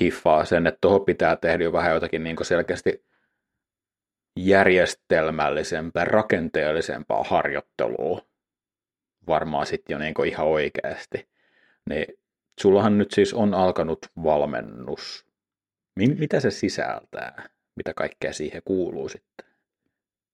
[0.00, 3.04] hiffaa sen, että tuohon pitää tehdä jo vähän jotakin niin selkeästi
[4.36, 8.20] järjestelmällisempää, rakenteellisempaa harjoittelua
[9.26, 11.28] varmaan sitten jo niin ihan oikeasti.
[11.88, 12.06] Niin
[12.60, 15.26] sullahan nyt siis on alkanut valmennus.
[15.96, 17.48] Mitä se sisältää?
[17.76, 19.46] Mitä kaikkea siihen kuuluu sitten?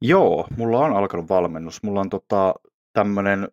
[0.01, 1.83] Joo, mulla on alkanut valmennus.
[1.83, 2.55] Mulla on tota,
[2.93, 3.49] tämmöinen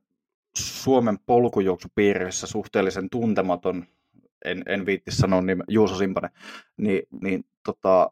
[0.57, 3.85] Suomen polkujuoksupiirissä suhteellisen tuntematon
[4.45, 6.31] en, en viitti sanoa niin Juuso Simpanen,
[6.77, 8.11] niin, niin tota,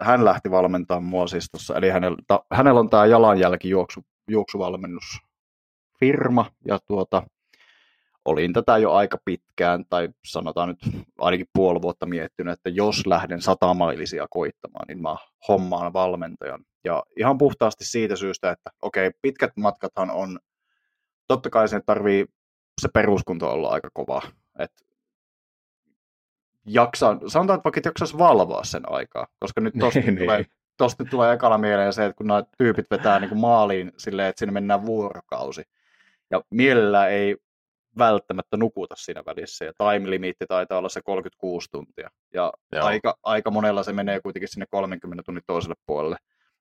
[0.00, 6.50] hän lähti valmentamaan mua siis tossa, eli hänellä, ta, hänellä on tämä jalanjälki juoksu, juoksuvalmennusfirma,
[6.64, 7.22] ja tuota,
[8.24, 10.78] olin tätä jo aika pitkään, tai sanotaan nyt
[11.18, 15.16] ainakin puoli vuotta miettinyt, että jos lähden satamailisia koittamaan, niin mä
[15.48, 16.64] hommaan valmentajan.
[16.84, 20.38] Ja ihan puhtaasti siitä syystä, että okei, pitkät matkathan on,
[21.28, 22.26] totta kai se tarvii
[22.80, 24.22] se peruskunto olla aika kova.
[24.58, 24.72] Et
[26.66, 30.44] jaksaa, sanotaan, että vaikka et jaksaisi valvoa sen aikaa, koska nyt tosta niin, tulee,
[30.76, 34.38] tosta tulee ekana mieleen se, että kun nämä tyypit vetää niin kuin maaliin silleen, että
[34.38, 35.62] sinne mennään vuorokausi.
[36.30, 37.36] Ja mielellä ei
[37.98, 39.64] välttämättä nukuta siinä välissä.
[39.64, 42.10] Ja time limitti taitaa olla se 36 tuntia.
[42.34, 46.16] Ja aika, aika monella se menee kuitenkin sinne 30 tunnin toiselle puolelle.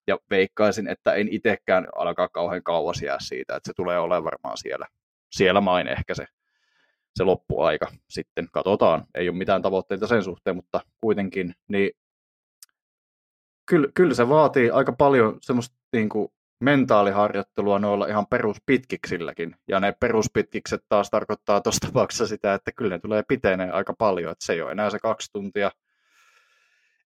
[0.08, 4.58] Ja veikkaisin, että en itsekään alkaa kauhean kauas jää siitä, että se tulee olemaan varmaan
[4.58, 4.88] siellä.
[5.32, 6.26] Siellä main ehkä se,
[7.16, 7.92] se loppuaika.
[8.10, 9.06] Sitten katsotaan.
[9.16, 11.54] Ei ole mitään tavoitteita sen suhteen, mutta kuitenkin.
[11.68, 11.92] Niin
[13.66, 16.28] kyllä, kyllä se vaatii aika paljon semmoista niin kuin
[16.60, 19.56] mentaaliharjoittelua noilla ihan peruspitkiksilläkin.
[19.68, 24.32] Ja ne peruspitkikset taas tarkoittaa tuossa tapauksessa sitä, että kyllä ne tulee piteneen aika paljon,
[24.32, 25.72] että se ei ole enää se kaksi tuntia,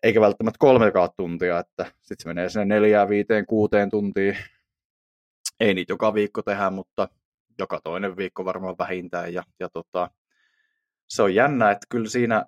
[0.04, 4.38] eikä välttämättä kolmekaan tuntia, että sitten se menee sinne neljään, viiteen, kuuteen tuntiin.
[5.60, 7.08] Ei niitä joka viikko tehdä, mutta
[7.60, 9.34] joka toinen viikko varmaan vähintään.
[9.34, 10.12] Ja, ja tota,
[11.10, 12.46] se on jännä, että kyllä siinä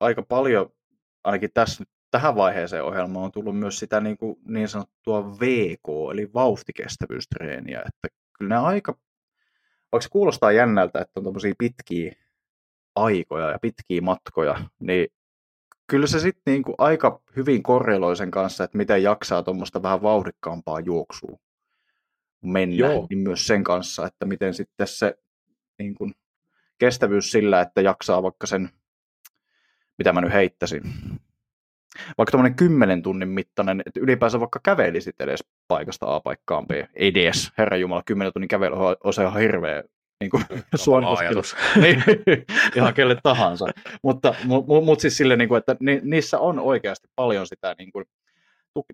[0.00, 0.70] aika paljon,
[1.24, 6.30] ainakin tässä tähän vaiheeseen ohjelmaan on tullut myös sitä niin, kuin niin sanottua VK, eli
[6.34, 8.98] vauhtikestävyystreeniä, että kyllä ne aika,
[9.92, 12.14] vaikka se kuulostaa jännältä, että on tämmöisiä pitkiä
[12.94, 15.08] aikoja ja pitkiä matkoja, niin
[15.86, 20.02] kyllä se sitten niin kuin aika hyvin korreloi sen kanssa, että miten jaksaa tuommoista vähän
[20.02, 21.38] vauhdikkaampaa juoksua
[22.42, 23.06] mennä, Joo.
[23.10, 25.14] niin myös sen kanssa, että miten sitten se
[25.78, 26.14] niin kuin,
[26.78, 28.70] kestävyys sillä, että jaksaa vaikka sen,
[29.98, 30.82] mitä mä nyt heittäisin,
[32.18, 37.52] vaikka tuommoinen kymmenen tunnin mittainen, että ylipäänsä vaikka kävelisit edes paikasta A paikkaan B, edes,
[37.58, 38.74] herra Jumala, kymmenen tunnin kävely
[39.04, 39.82] on se ihan hirveä
[40.20, 40.44] niin kuin
[41.18, 41.56] ajatus.
[41.82, 42.04] niin,
[42.76, 43.66] ihan kelle tahansa.
[44.02, 47.92] mutta mut, mut siis sille, niin kuin, että ni, niissä on oikeasti paljon sitä, niin
[47.92, 48.04] kuin,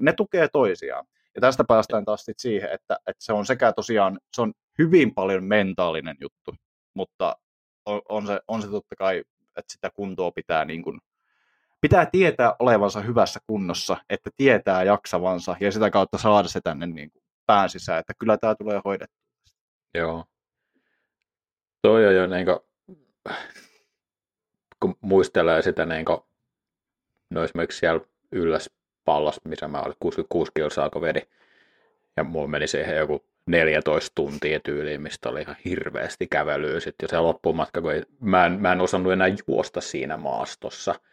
[0.01, 1.07] ne tukee toisiaan.
[1.39, 5.15] Ja tästä päästään taas sit siihen, että, että se on sekä tosiaan, se on hyvin
[5.15, 6.55] paljon mentaalinen juttu,
[6.95, 7.37] mutta
[7.87, 9.19] on, on, se, on se totta kai,
[9.57, 11.01] että sitä kuntoa pitää niin kuin
[11.81, 17.11] pitää tietää olevansa hyvässä kunnossa, että tietää jaksavansa ja sitä kautta saada se tänne niin
[17.11, 19.25] kuin pään sisään, että kyllä tämä tulee hoidettua.
[19.95, 20.25] Joo.
[21.83, 22.59] Toi on jo niin kuin,
[24.81, 26.19] kun muistelee sitä niin kuin,
[27.31, 28.01] no esimerkiksi siellä
[28.33, 28.71] ylläs
[29.09, 31.21] pallas, missä mä olin 66 kilsaa, kun vedi,
[32.17, 37.09] ja mulla meni siihen joku 14 tuntia tyyliin, mistä oli ihan hirveästi kävelyä sitten jo
[37.09, 40.95] se loppumatka, kun ei, mä, en, mä en osannut enää juosta siinä maastossa–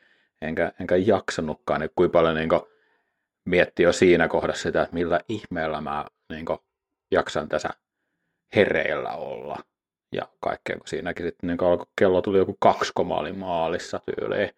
[0.42, 2.62] enkä, enkä jaksanutkaan, niin kuin paljon niin kuin,
[3.46, 6.60] mietti jo siinä kohdassa sitä, että millä ihmeellä mä niin kuin,
[7.12, 7.70] jaksan tässä
[8.56, 9.58] hereillä olla.
[10.12, 14.50] Ja kaikkea, kun siinäkin sitten niin alkoi, kello tuli joku kaksi, kun maalissa tyyliin.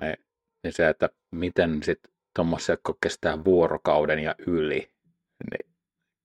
[0.00, 0.16] Niin,
[0.62, 4.90] niin se, että miten sitten tuommoisia, kun kestää vuorokauden ja yli,
[5.50, 5.74] niin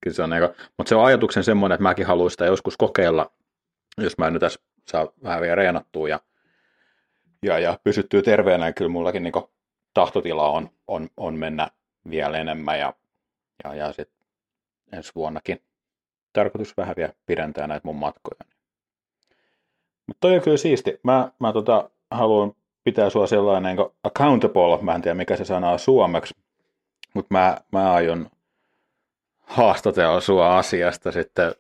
[0.02, 2.78] kyllä se on niin kuin, mutta se on ajatuksen semmoinen, että mäkin haluaisin sitä joskus
[2.78, 3.32] kokeilla,
[3.98, 6.20] jos mä nyt tässä saa vähän vielä reenattua ja
[7.44, 9.34] ja, ja pysyttyy terveenä, niin kyllä mullakin niin
[9.94, 11.68] tahtotila on, on, on mennä
[12.10, 12.94] vielä enemmän ja,
[13.64, 14.28] ja, ja sitten
[14.92, 15.62] ensi vuonnakin
[16.34, 18.40] tarkoitus vähän vielä pidentää näitä mun matkoja.
[20.08, 21.00] Mutta toi on kyllä siisti.
[21.04, 22.54] Mä, mä tota, haluan
[22.84, 26.34] pitää sua sellainen niin accountable, mä en tiedä mikä se sana on suomeksi,
[27.14, 28.30] mutta mä, mä aion
[29.40, 31.56] haastatella sua asiasta sitten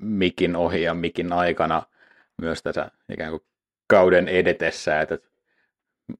[0.00, 1.82] mikin ohi ja mikin aikana
[2.42, 3.42] myös tässä ikään kuin
[3.86, 5.18] kauden edetessä, että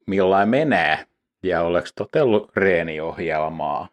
[0.06, 1.06] millain menee
[1.42, 3.88] ja oleks totellut reeniohjelmaa.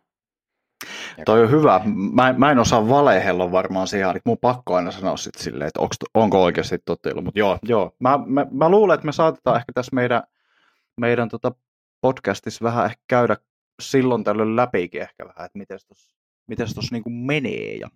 [1.25, 1.81] Toi on hyvä.
[2.13, 5.79] Mä, mä en osaa valehella varmaan siihen, että mun pakko aina sanoa sitten silleen, että
[5.79, 7.23] onko, onko oikeasti totellut.
[7.23, 7.95] Mutta joo, joo.
[7.99, 10.23] Mä, mä, mä, luulen, että me saatetaan ehkä tässä meidän,
[10.97, 11.51] meidän tota
[12.01, 13.37] podcastissa vähän ehkä käydä
[13.81, 17.89] silloin tällöin läpikin ehkä vähän, että miten tuossa mites niinku menee ja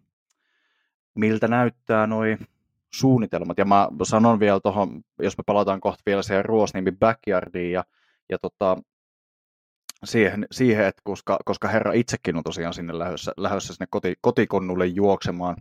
[1.15, 2.37] miltä näyttää noin
[2.93, 3.57] suunnitelmat.
[3.57, 7.83] Ja mä sanon vielä tuohon, jos me palataan kohta vielä siihen Ruosniemi backyardiin ja,
[8.29, 8.77] ja tota,
[10.03, 14.85] siihen, siihen että koska, koska herra itsekin on tosiaan sinne lähdössä, lähdössä sinne koti, kotikonnulle
[14.85, 15.55] juoksemaan,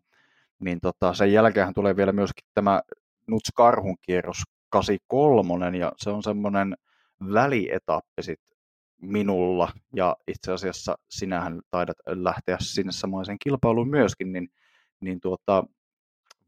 [0.59, 2.82] niin tota, sen jälkeen tulee vielä myöskin tämä
[3.26, 6.76] Nuts Karhun kierros 83, ja se on semmoinen
[7.32, 8.41] välietappi sit
[9.01, 14.49] minulla, ja itse asiassa sinähän taidat lähteä sinne samaiseen kilpailuun myöskin, niin,
[15.01, 15.64] niin tuota,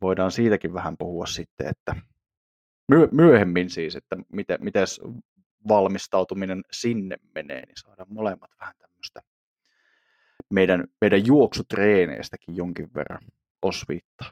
[0.02, 1.96] voidaan siitäkin vähän puhua sitten, että
[3.10, 4.86] myöhemmin siis, että miten, miten
[5.68, 9.20] valmistautuminen sinne menee, niin saadaan molemmat vähän tämmöistä
[10.50, 13.22] meidän, meidän juoksutreeneistäkin jonkin verran
[13.62, 14.30] osviittaa.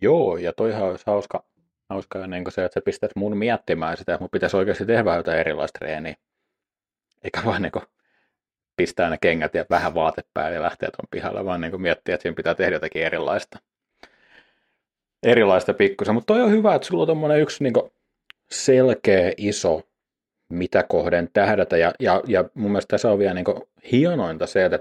[0.00, 1.44] Joo, ja toihan olisi hauska,
[1.88, 5.38] hauska niin se, että sä pistät mun miettimään sitä, että mun pitäisi oikeasti tehdä jotain
[5.38, 6.14] erilaista treeniä.
[7.24, 7.72] Eikä vaan niin
[8.76, 12.22] pistää ne kengät ja vähän vaate päälle ja lähteä tuon pihalle, vaan niin miettiä, että
[12.22, 13.58] siinä pitää tehdä jotakin erilaista
[15.22, 17.74] erilaista pikkusen, mutta toi on hyvä, että sulla on yksi niin
[18.50, 19.85] selkeä iso
[20.48, 21.76] mitä kohden tähdätä.
[21.76, 23.44] Ja, ja, ja mun mielestä tässä on vielä niin
[23.92, 24.78] hienointa se, että,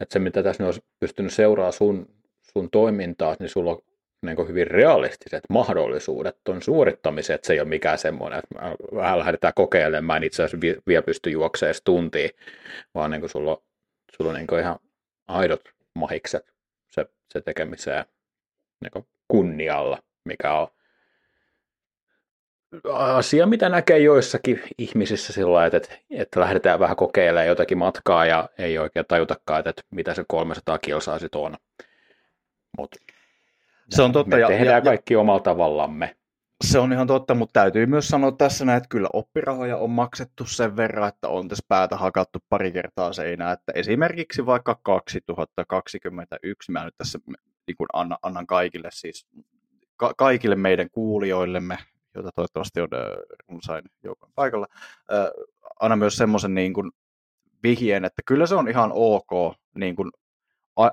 [0.00, 2.06] että se mitä tässä olisi pystynyt seuraamaan sun,
[2.52, 3.82] sun toimintaa, niin sulla on
[4.22, 9.52] niin hyvin realistiset mahdollisuudet tuon suorittamiseen, että se ei ole mikään semmoinen, että vähän lähdetään
[9.56, 12.30] kokeilemaan, mä en itse asiassa vielä pysty juoksemaan edes tuntiin,
[12.94, 13.62] vaan niin sulla on,
[14.16, 14.78] sulla on niin ihan
[15.28, 15.62] aidot
[15.94, 16.54] mahikset
[16.90, 18.04] se, se tekemiseen
[18.80, 20.68] niin kunnialla, mikä on
[22.92, 28.78] asia, mitä näkee joissakin ihmisissä sillä että, että lähdetään vähän kokeilemaan jotakin matkaa ja ei
[28.78, 31.56] oikein tajutakaan, että mitä se 300 kilsaa sitten on.
[32.78, 32.96] Mut
[33.90, 34.36] se on totta.
[34.36, 36.16] Me ja, tehdään ja, kaikki ja, omalla tavallamme.
[36.64, 40.46] Se on ihan totta, mutta täytyy myös sanoa tässä näin, että kyllä oppirahoja on maksettu
[40.46, 43.52] sen verran, että on tässä päätä hakattu pari kertaa seinää.
[43.52, 47.18] Että esimerkiksi vaikka 2021, mä nyt tässä
[47.66, 49.26] niin annan, annan kaikille siis
[49.96, 51.78] ka- kaikille meidän kuulijoillemme,
[52.14, 52.88] joita toivottavasti on
[53.48, 54.66] runsain joukon paikalla,
[55.12, 55.26] äh,
[55.80, 56.90] anna myös semmoisen niin kuin
[57.62, 60.10] vihjeen, että kyllä se on ihan ok niin kuin,
[60.76, 60.90] a,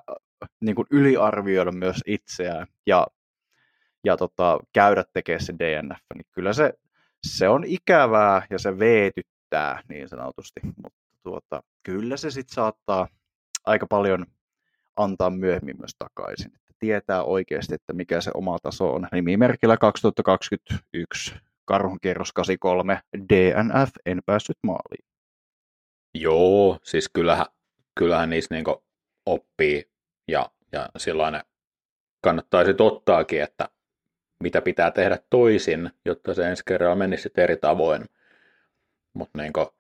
[0.61, 3.07] niin kuin yliarvioida myös itseään ja,
[4.03, 6.74] ja tota, käydä tekemään se DNF, niin kyllä se,
[7.28, 13.07] se on ikävää ja se veetyttää niin sanotusti, mutta tuota, kyllä se sitten saattaa
[13.66, 14.26] aika paljon
[14.95, 19.07] antaa myöhemmin myös takaisin tietää oikeasti, että mikä se oma taso on.
[19.11, 25.05] Nimimerkillä 2021 Karhun kierros 83 DNF, en päässyt maaliin.
[26.13, 27.45] Joo, siis kyllähän,
[27.95, 28.84] kyllähän niissä niinku
[29.26, 29.91] oppii
[30.28, 31.41] ja, ja silloin
[32.21, 33.69] kannattaisi ottaakin, että
[34.39, 38.05] mitä pitää tehdä toisin, jotta se ensi kerralla menisi eri tavoin.
[39.13, 39.76] Mutta niinku,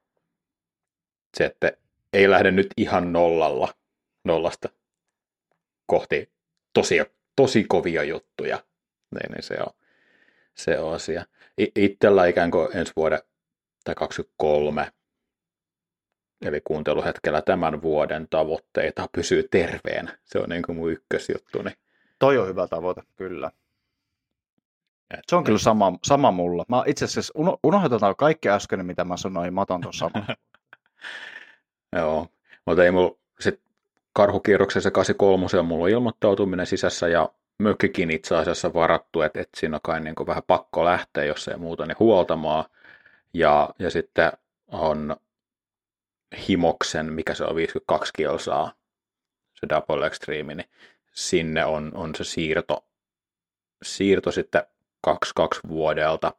[1.37, 1.71] se, että
[2.13, 3.73] ei lähde nyt ihan nollalla,
[4.23, 4.69] nollasta
[5.85, 6.34] kohti
[6.75, 6.95] tosi,
[7.35, 8.63] tosi kovia juttuja.
[9.11, 9.73] Niin, niin se, on,
[10.55, 11.25] se on asia.
[11.75, 13.19] Itsellä ikään kuin ensi vuoden
[13.83, 14.91] tai 23
[16.41, 20.17] eli kuunteluhetkellä tämän vuoden tavoitteita pysyy terveenä.
[20.23, 21.61] Se on niin kuin mun ykkösjuttu.
[21.61, 21.75] Niin.
[22.19, 23.51] Toi on hyvä tavoite, kyllä.
[25.13, 26.65] Et, se on kyllä sama, sama mulla.
[26.67, 30.25] Mä itse asiassa unohdetaan kaikki äsken, mitä mä sanoin, mä otan tuon saman.
[31.97, 32.27] Joo,
[32.65, 33.64] mutta ei mulla sit
[34.15, 39.81] karhukierroksessa 83 on mulla ilmoittautuminen sisässä ja mökkikin itse asiassa varattu, että, että siinä on
[39.83, 42.65] kai niin kuin vähän pakko lähteä, jos ei muuta, niin huoltamaan.
[43.33, 44.31] Ja, ja sitten
[44.67, 45.15] on
[46.47, 48.73] Himoksen, mikä se on 52 kilsaa,
[49.53, 50.69] se Double Extreme, niin
[51.11, 52.85] sinne on, on se siirto,
[53.83, 54.63] siirto sitten
[55.01, 56.33] 22 vuodelta,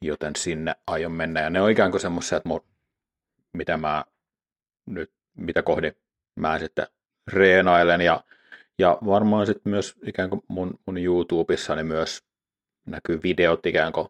[0.00, 1.40] joten sinne aion mennä.
[1.40, 2.64] Ja ne on ikään kuin semmoisia, että mun,
[3.52, 4.04] mitä mä
[4.86, 5.96] nyt, mitä kohdin
[6.34, 6.86] mä sitten
[7.32, 8.24] reenailen ja,
[8.78, 12.24] ja varmaan sitten myös ikään kuin mun, mun YouTubessa niin myös
[12.86, 14.08] näkyy videot ikään kuin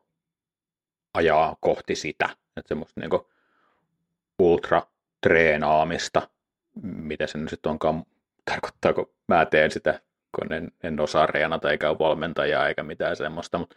[1.15, 3.11] ajaa kohti sitä, että semmoista niin
[4.39, 4.83] ultra
[5.21, 6.29] treenaamista,
[6.83, 8.05] mitä se nyt sitten onkaan,
[8.45, 10.01] tarkoittaa, kun mä teen sitä,
[10.39, 13.77] kun en, en osaa reenata eikä ole valmentajaa eikä mitään semmoista, mutta,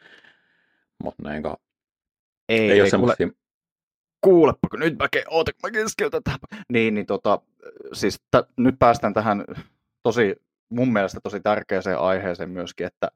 [1.03, 1.55] mutta niin kuin,
[2.49, 3.27] ei, ei, ei ole semmoisia...
[4.25, 6.39] Kuulepa, kun nyt mä, ke- oota, mä keskeytän tähän.
[6.69, 7.41] Niin, niin tota,
[7.93, 9.45] siis t- nyt päästään tähän
[10.03, 10.35] tosi,
[10.69, 13.07] mun mielestä tosi tärkeäseen aiheeseen myöskin, että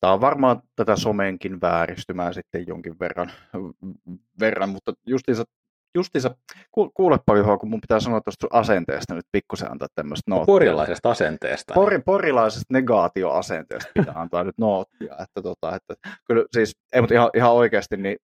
[0.00, 3.32] Tämä on varmaan tätä somenkin vääristymää sitten jonkin verran,
[4.40, 5.44] verran mutta justiinsa
[5.94, 6.36] justiinsa,
[6.94, 10.52] kuulepa Juho, kun mun pitää sanoa tuosta asenteesta nyt pikkusen antaa tämmöistä noottia.
[10.52, 11.74] Porilaisesta asenteesta.
[11.74, 15.12] Pori, porilaisesta negaatioasenteesta pitää antaa nyt noottia.
[15.12, 15.94] Että, tota, että,
[16.24, 18.16] kyllä siis, ei mutta ihan, ihan oikeasti, niin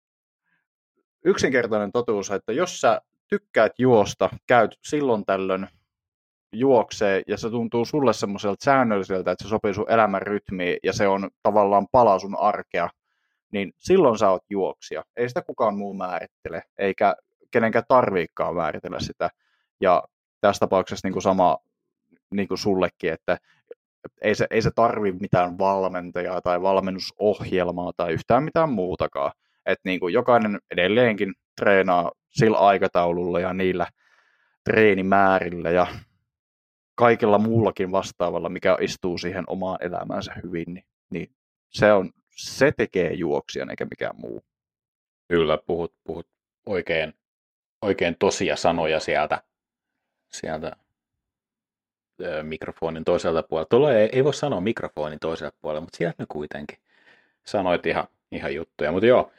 [1.25, 5.69] yksinkertainen totuus, että jos sä tykkäät juosta, käyt silloin tällöin
[6.53, 11.09] juoksee ja se tuntuu sulle semmoiselta säännölliseltä, että se sopii sun elämän rytmiin ja se
[11.09, 12.89] on tavallaan pala sun arkea,
[13.53, 15.03] niin silloin sä oot juoksija.
[15.17, 17.17] Ei sitä kukaan muu määrittele, eikä
[17.51, 19.31] kenenkään tarviikaan määritellä sitä.
[19.81, 20.03] Ja
[20.41, 21.59] tässä tapauksessa niin kuin sama
[22.31, 23.39] niin kuin sullekin, että
[24.23, 29.33] ei se, ei se tarvi mitään valmentajaa tai valmennusohjelmaa tai yhtään mitään muutakaan.
[29.69, 33.87] Että niin kuin jokainen edelleenkin treenaa sillä aikataululla ja niillä
[34.65, 35.87] treenimäärillä ja
[36.95, 41.31] kaikilla muullakin vastaavalla, mikä istuu siihen omaan elämäänsä hyvin, niin, niin
[41.71, 44.45] se, on, se tekee juoksijan eikä mikään muu.
[45.29, 46.27] Kyllä, puhut, puhut
[46.67, 47.15] oikein,
[47.83, 49.43] oikein tosia sanoja sieltä,
[50.33, 50.77] sieltä
[52.23, 53.69] ö, mikrofonin toiselta puolelta.
[53.69, 56.79] Tuolla ei, ei voi sanoa mikrofonin toiselta puolelta, mutta sieltä ne kuitenkin
[57.47, 58.93] sanoit ihan, ihan juttuja.
[58.93, 59.33] Mutta joo,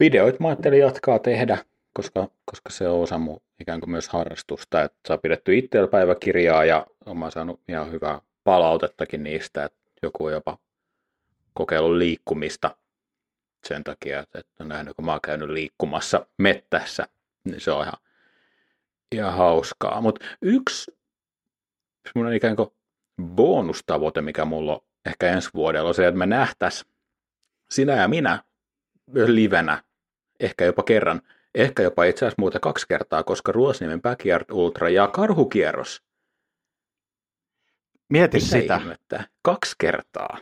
[0.00, 1.58] videoit mä ajattelin jatkaa tehdä,
[1.92, 6.64] koska, koska se on osa mun ikään kuin myös harrastusta, että saa pidetty itsellä päiväkirjaa
[6.64, 10.58] ja olen saanut ihan hyvää palautettakin niistä, että joku on jopa
[11.54, 12.76] kokeillut liikkumista
[13.64, 17.08] sen takia, että, että nähnyt, kun mä oon käynyt liikkumassa mettässä,
[17.44, 17.98] niin se on ihan,
[19.12, 20.00] ihan hauskaa.
[20.00, 20.96] Mutta yksi
[22.06, 22.68] semmoinen ikään kuin
[23.22, 26.90] bonustavoite, mikä mulla on ehkä ensi vuodella, on se, että me nähtäisiin
[27.70, 28.42] sinä ja minä
[29.12, 29.82] livenä,
[30.40, 31.22] ehkä jopa kerran,
[31.54, 36.02] ehkä jopa itse asiassa muuta kaksi kertaa, koska Ruosniemen Backyard Ultra ja Karhukierros.
[38.08, 38.76] Mieti Mitä sitä.
[38.76, 39.24] Ihmettä?
[39.42, 40.38] Kaksi kertaa.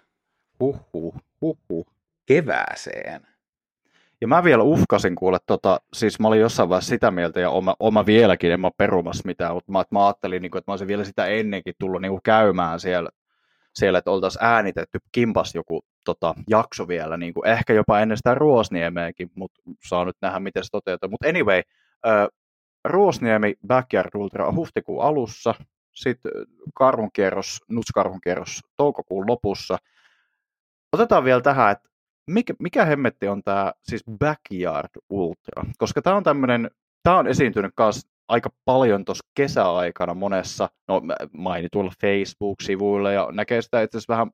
[0.60, 1.86] Huhhuh, huhhuh.
[2.26, 3.26] Kevääseen.
[4.20, 7.76] Ja mä vielä uhkasin kuule, tota, siis mä olin jossain vaiheessa sitä mieltä, ja oma,
[7.78, 10.88] oma vieläkin, en mä perumassa mitään, mutta mä, mä ajattelin, niin kuin, että mä olisin
[10.88, 13.10] vielä sitä ennenkin tullut niin kuin käymään siellä,
[13.74, 18.34] siellä, että oltaisiin äänitetty kimpas joku tota, jakso vielä, niin kuin, ehkä jopa ennen sitä
[18.34, 21.08] Ruosniemeäkin, mutta saa nyt nähdä, miten se toteutuu.
[21.08, 21.62] Mutta anyway,
[22.06, 22.28] äh,
[22.84, 25.54] Ruosniemi Backyard Ultra on huhtikuun alussa,
[25.94, 26.32] sitten
[26.74, 29.78] karhunkierros, nutskarhunkierros toukokuun lopussa.
[30.92, 31.88] Otetaan vielä tähän, että
[32.26, 35.64] mikä, mikä hemmetti on tämä siis Backyard Ultra?
[35.78, 36.70] Koska tämä on tämmöinen,
[37.02, 41.02] tämä on esiintynyt myös aika paljon tuossa kesäaikana monessa, no
[41.32, 44.30] mainituilla Facebook-sivuilla ja näkee sitä itse asiassa vähän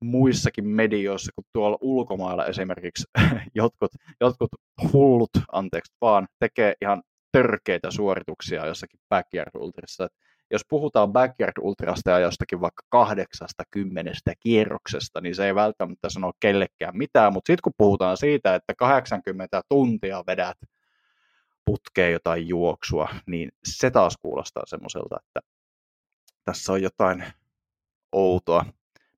[0.00, 3.04] muissakin medioissa kuin tuolla ulkomailla esimerkiksi
[3.54, 3.90] jotkut,
[4.20, 4.50] jotkut
[4.92, 10.08] hullut, anteeksi vaan, tekee ihan törkeitä suorituksia jossakin Backyard Ultrassa
[10.50, 16.96] jos puhutaan backyard ultrasta ja jostakin vaikka 80 kierroksesta, niin se ei välttämättä sano kellekään
[16.96, 20.56] mitään, mutta sitten kun puhutaan siitä, että 80 tuntia vedät
[21.64, 25.40] putkeen jotain juoksua, niin se taas kuulostaa semmoiselta, että
[26.44, 27.24] tässä on jotain
[28.12, 28.64] outoa.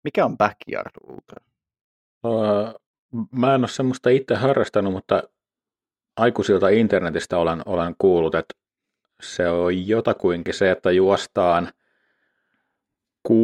[0.04, 1.44] Mikä on backyard ultra?
[2.24, 2.74] Uh,
[3.32, 5.22] mä en ole semmoista itse harrastanut, mutta
[6.16, 8.54] aikuisilta internetistä olen, olen kuullut, että
[9.22, 11.72] se on jotakuinkin se, että juostaan
[13.28, 13.34] 6,7,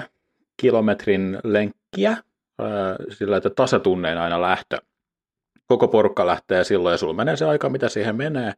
[0.00, 0.02] 6,4
[0.56, 2.16] kilometrin lenkkiä
[3.18, 4.78] sillä, että tasatunneen aina lähtö.
[5.66, 8.52] Koko porukka lähtee silloin ja sulla menee se aika, mitä siihen menee.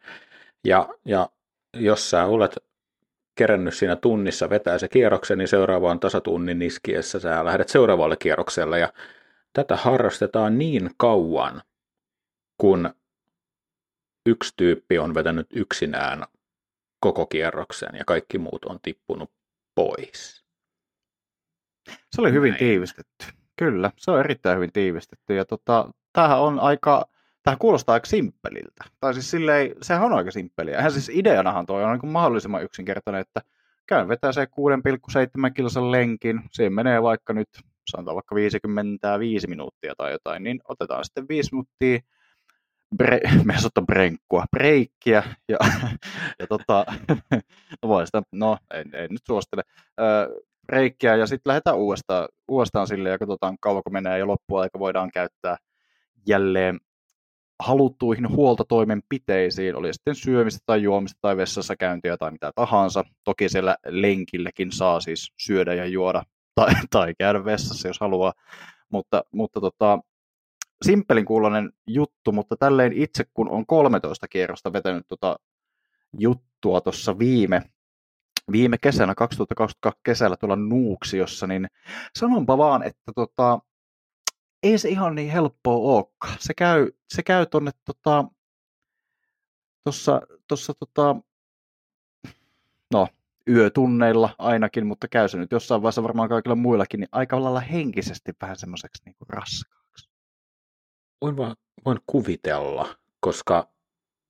[0.64, 1.28] Ja, ja
[1.74, 2.57] jos sä olet
[3.37, 8.78] kerännyt siinä tunnissa vetää se kierroksen, niin seuraavaan tasatunnin niskiessä sä lähdet seuraavalle kierrokselle.
[8.78, 8.93] Ja
[9.53, 11.62] tätä harrastetaan niin kauan,
[12.59, 12.91] kun
[14.26, 16.24] yksi tyyppi on vetänyt yksinään
[17.01, 19.30] koko kierroksen ja kaikki muut on tippunut
[19.74, 20.45] pois.
[21.87, 22.59] Se oli hyvin Näin.
[22.59, 23.26] tiivistetty.
[23.57, 25.34] Kyllä, se on erittäin hyvin tiivistetty.
[25.34, 27.09] Ja tota, tämähän on aika,
[27.47, 28.84] tämähän kuulostaa aika simppeliltä.
[29.01, 30.76] Tai siis silleen, sehän on aika simppeliä.
[30.76, 33.40] Eihän siis ideanahan toi on niin mahdollisimman yksinkertainen, että
[33.86, 36.40] käyn vetää se 6,7 kilosen lenkin.
[36.53, 37.49] Siihen menee vaikka nyt,
[37.90, 41.99] sanotaan vaikka 55 minuuttia tai jotain, niin otetaan sitten 5 minuuttia
[42.97, 45.59] bre, me sanotaan brenkkua, breikkiä, ja,
[46.40, 46.86] ja tota,
[47.82, 49.62] no voi sitä, no en, en nyt suostele,
[50.01, 55.11] ö, breikkiä, ja sitten lähdetään uudestaan, uudestaan sille, ja katsotaan kauanko menee, ja loppuaika voidaan
[55.11, 55.57] käyttää
[56.28, 56.80] jälleen
[57.61, 63.04] haluttuihin huoltotoimenpiteisiin, oli sitten syömistä tai juomista tai vessassa käyntiä tai mitä tahansa.
[63.24, 66.22] Toki siellä lenkilläkin saa siis syödä ja juoda
[66.54, 68.32] tai, tai käydä vessassa, jos haluaa,
[68.88, 69.98] mutta, mutta tota,
[70.84, 75.36] simppelin kuulonen juttu, mutta tälleen itse kun on 13 kierrosta vetänyt tota
[76.18, 77.62] juttua tuossa viime,
[78.52, 81.66] viime kesänä, 2022 kesällä tuolla Nuuksiossa, niin
[82.18, 83.59] sanonpa vaan, että tota,
[84.70, 86.36] ei se ihan niin helppoa olekaan.
[86.38, 88.24] Se käy, se käy tuonne tota,
[89.84, 91.16] tuossa, tuossa tota,
[92.92, 93.08] no,
[93.48, 98.32] yötunneilla ainakin, mutta käy se nyt jossain vaiheessa varmaan kaikilla muillakin, niin aika lailla henkisesti
[98.40, 99.76] vähän semmoiseksi niin raskaaksi
[101.20, 103.68] voin vaan voin kuvitella, koska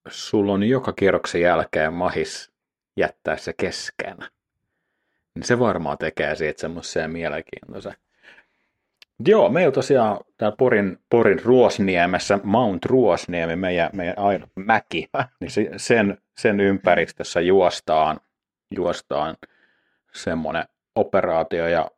[0.09, 2.53] sulla on joka kierroksen jälkeen mahis
[2.97, 4.17] jättää se kesken.
[5.35, 7.97] Niin se varmaan tekee siitä semmoisen mielenkiintoisen.
[9.29, 15.09] Joo, meillä tosiaan täällä Porin, Porin Ruosniemessä, Mount Ruosniemi, meidän, meidän aina mäki,
[15.41, 18.21] niin sen, sen ympäristössä juostaan,
[18.77, 19.37] juostaan
[20.15, 20.65] semmoinen
[20.95, 21.91] operaatio ja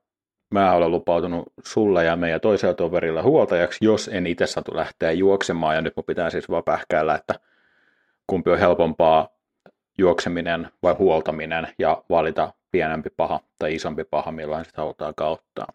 [0.51, 5.75] mä olen lupautunut sulle ja meidän toisella toverilla huoltajaksi, jos en itse satu lähteä juoksemaan.
[5.75, 7.35] Ja nyt mun pitää siis vaan pähkäillä, että
[8.27, 9.29] kumpi on helpompaa,
[9.99, 15.66] juokseminen vai huoltaminen ja valita pienempi paha tai isompi paha, millainen sitä halutaan kauttaa.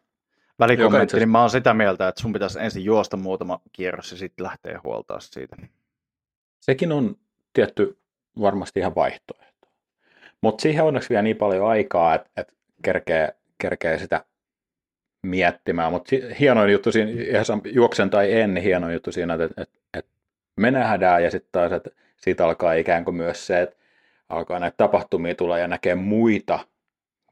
[0.59, 4.43] Välikommentti, niin mä oon sitä mieltä, että sun pitäisi ensin juosta muutama kierros ja sitten
[4.43, 5.55] lähteä huoltaa siitä.
[6.59, 7.15] Sekin on
[7.53, 7.97] tietty
[8.41, 9.67] varmasti ihan vaihtoehto.
[10.41, 14.25] Mutta siihen onneksi vielä niin paljon aikaa, että, että kerkee, kerkee sitä
[15.23, 19.79] miettimään, mutta hienoin juttu siinä, ihan juoksen tai en, niin hieno juttu siinä, että, että,
[19.93, 20.11] että
[20.55, 23.75] me nähdään ja sitten taas, että siitä alkaa ikään kuin myös se, että
[24.29, 26.59] alkaa näitä tapahtumia tulla ja näkee muita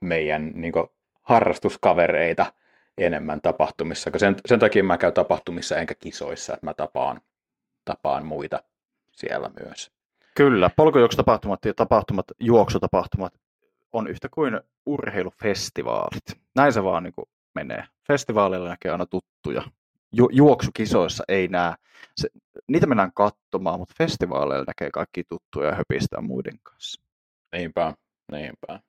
[0.02, 0.88] meidän niin kuin,
[1.22, 2.54] harrastuskavereita
[2.98, 4.12] enemmän tapahtumissa.
[4.18, 7.22] Sen, sen takia mä käyn tapahtumissa enkä kisoissa, että mä tapaan,
[7.86, 8.64] tapaan muita
[9.12, 9.92] siellä myös.
[10.36, 13.34] Kyllä, polkujuoksutapahtumat ja tapahtumat, juoksutapahtumat
[13.94, 16.24] on yhtä kuin urheilufestivaalit.
[16.56, 17.26] Näin se vaan niin kuin
[17.56, 17.84] menee.
[18.08, 19.64] Festivaaleilla näkee aina tuttuja.
[20.12, 21.74] Ju- juoksukisoissa ei näe.
[22.16, 22.30] Se,
[22.68, 27.02] niitä mennään katsomaan, mutta festivaaleilla näkee kaikki tuttuja ja höpistää muiden kanssa.
[27.52, 27.94] Niinpä,
[28.32, 28.80] niinpä.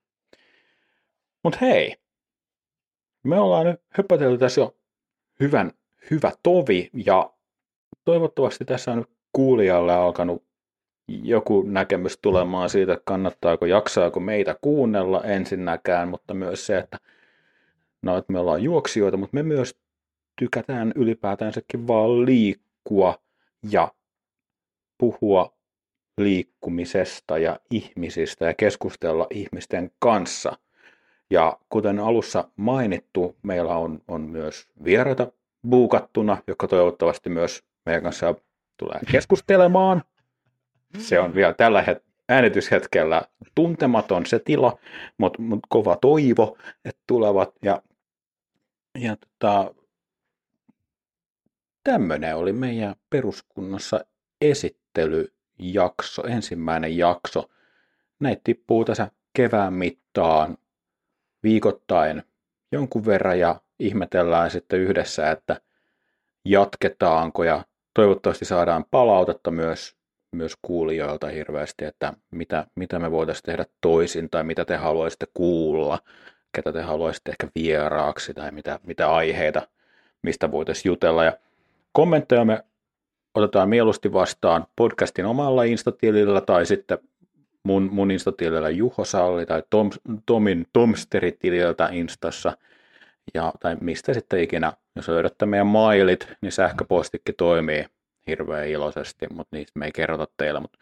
[1.45, 1.97] Mutta hei,
[3.23, 4.77] me ollaan nyt höpötelty tässä jo
[5.41, 5.73] hyvän,
[6.11, 7.33] hyvä tovi ja
[8.05, 10.45] toivottavasti tässä on nyt kuulijalle alkanut
[11.09, 16.99] joku näkemys tulemaan siitä, että kannattaako, jaksaako meitä kuunnella ensinnäkään, mutta myös se, että,
[18.03, 19.79] no, että me ollaan juoksijoita, mutta me myös
[20.39, 23.23] tykätään ylipäätänsäkin vaan liikkua
[23.71, 23.93] ja
[24.99, 25.57] puhua
[26.19, 30.59] liikkumisesta ja ihmisistä ja keskustella ihmisten kanssa.
[31.33, 35.33] Ja kuten alussa mainittu, meillä on, on myös vieraita
[35.69, 38.35] buukattuna, joka toivottavasti myös meidän kanssa
[38.77, 40.03] tulee keskustelemaan.
[40.99, 43.23] Se on vielä tällä het- äänityshetkellä
[43.55, 44.79] tuntematon se tila,
[45.19, 47.55] mutta mut kova toivo, että tulevat.
[47.63, 47.83] Ja,
[48.99, 49.75] ja tota,
[51.85, 54.05] tämmöinen oli meidän peruskunnassa
[54.41, 57.51] esittelyjakso, ensimmäinen jakso.
[58.21, 60.59] Näitä tippuu tässä kevään mittaan
[61.43, 62.23] viikoittain
[62.73, 65.61] jonkun verran ja ihmetellään sitten yhdessä, että
[66.45, 67.65] jatketaanko ja
[67.95, 69.97] toivottavasti saadaan palautetta myös,
[70.33, 75.99] myös kuulijoilta hirveästi, että mitä, mitä me voitaisiin tehdä toisin tai mitä te haluaisitte kuulla,
[76.53, 79.63] ketä te haluaisitte ehkä vieraaksi tai mitä, mitä aiheita,
[80.23, 81.25] mistä voitaisiin jutella.
[81.25, 81.39] Ja
[81.93, 82.65] kommentteja me
[83.35, 86.99] otetaan mieluusti vastaan podcastin omalla instatilillä tai sitten
[87.63, 89.91] mun, mun instatilillä Juho Salli tai Tom,
[90.27, 92.57] Tomin Tomsteritililtä instassa
[93.35, 94.73] ja, tai mistä sitten ikinä.
[94.97, 97.87] Jos löydätte meidän mailit, niin sähköpostikin toimii
[98.27, 100.61] hirveän iloisesti, mutta niistä me ei kerrota teille.
[100.61, 100.79] Mutta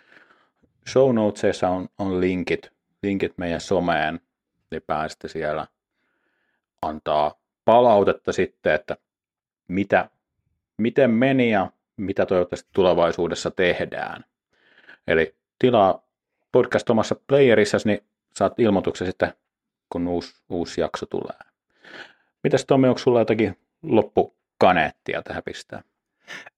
[0.89, 2.72] show notesissa on, on linkit,
[3.03, 4.20] linkit meidän someen,
[4.70, 5.66] niin pääsette siellä
[6.83, 8.97] antaa palautetta sitten, että
[9.68, 10.11] mitä,
[10.78, 14.24] miten meni ja mitä toivottavasti tulevaisuudessa tehdään.
[15.07, 16.09] Eli tilaa
[16.53, 17.98] podcast omassa playerissa, niin
[18.34, 19.32] saat ilmoituksen sitten,
[19.92, 21.36] kun uusi, uusi jakso tulee.
[22.44, 25.82] Mitäs Tommi, onko sulla jotakin loppukaneettia tähän pistää?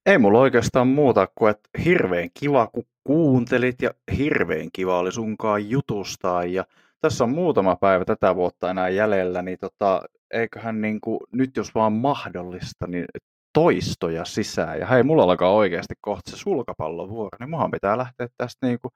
[0.06, 5.70] Ei mulla oikeastaan muuta kuin, että hirveän kiva kun kuuntelit ja hirveän kiva oli sunkaan
[5.70, 6.64] jutustaa ja
[7.00, 11.74] tässä on muutama päivä tätä vuotta enää jäljellä, niin tota, eiköhän niin kuin, nyt jos
[11.74, 13.04] vaan mahdollista, niin
[13.52, 14.80] toistoja sisään.
[14.80, 18.92] Ja hei, mulla alkaa oikeasti kohta se sulkapallovuoro, niin muhan pitää lähteä tästä niin kuin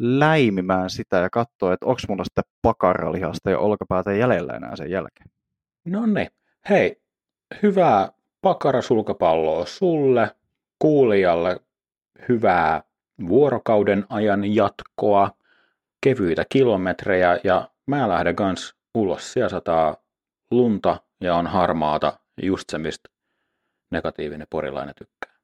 [0.00, 5.30] läimimään sitä ja katsoa, että onko mulla sitten pakaralihasta ja olkapäätä jäljellä enää sen jälkeen.
[5.84, 6.28] No niin.
[6.68, 7.00] Hei,
[7.62, 10.30] hyvää pakarasulkapalloa sulle,
[10.78, 11.60] kuulijalle,
[12.28, 12.82] hyvää
[13.28, 15.30] vuorokauden ajan jatkoa,
[16.00, 19.32] kevyitä kilometrejä ja mä lähden kans ulos.
[19.32, 19.96] Siellä sataa
[20.50, 23.08] lunta ja on harmaata, just se mistä
[23.90, 25.36] negatiivinen porilainen tykkää.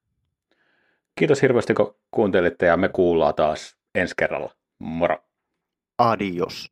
[1.15, 4.55] Kiitos hirveästi kun kuuntelitte ja me kuullaan taas ensi kerralla.
[4.81, 5.19] Moro!
[5.99, 6.71] Adios!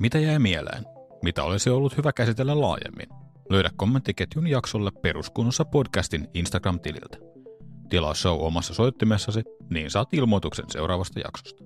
[0.00, 0.84] Mitä jäi mieleen?
[1.22, 3.06] Mitä olisi ollut hyvä käsitellä laajemmin?
[3.50, 7.18] Löydä kommenttiketjun jaksolle peruskunnossa podcastin Instagram-tililtä.
[7.88, 11.64] Tilaa show omassa soittimessasi, niin saat ilmoituksen seuraavasta jaksosta.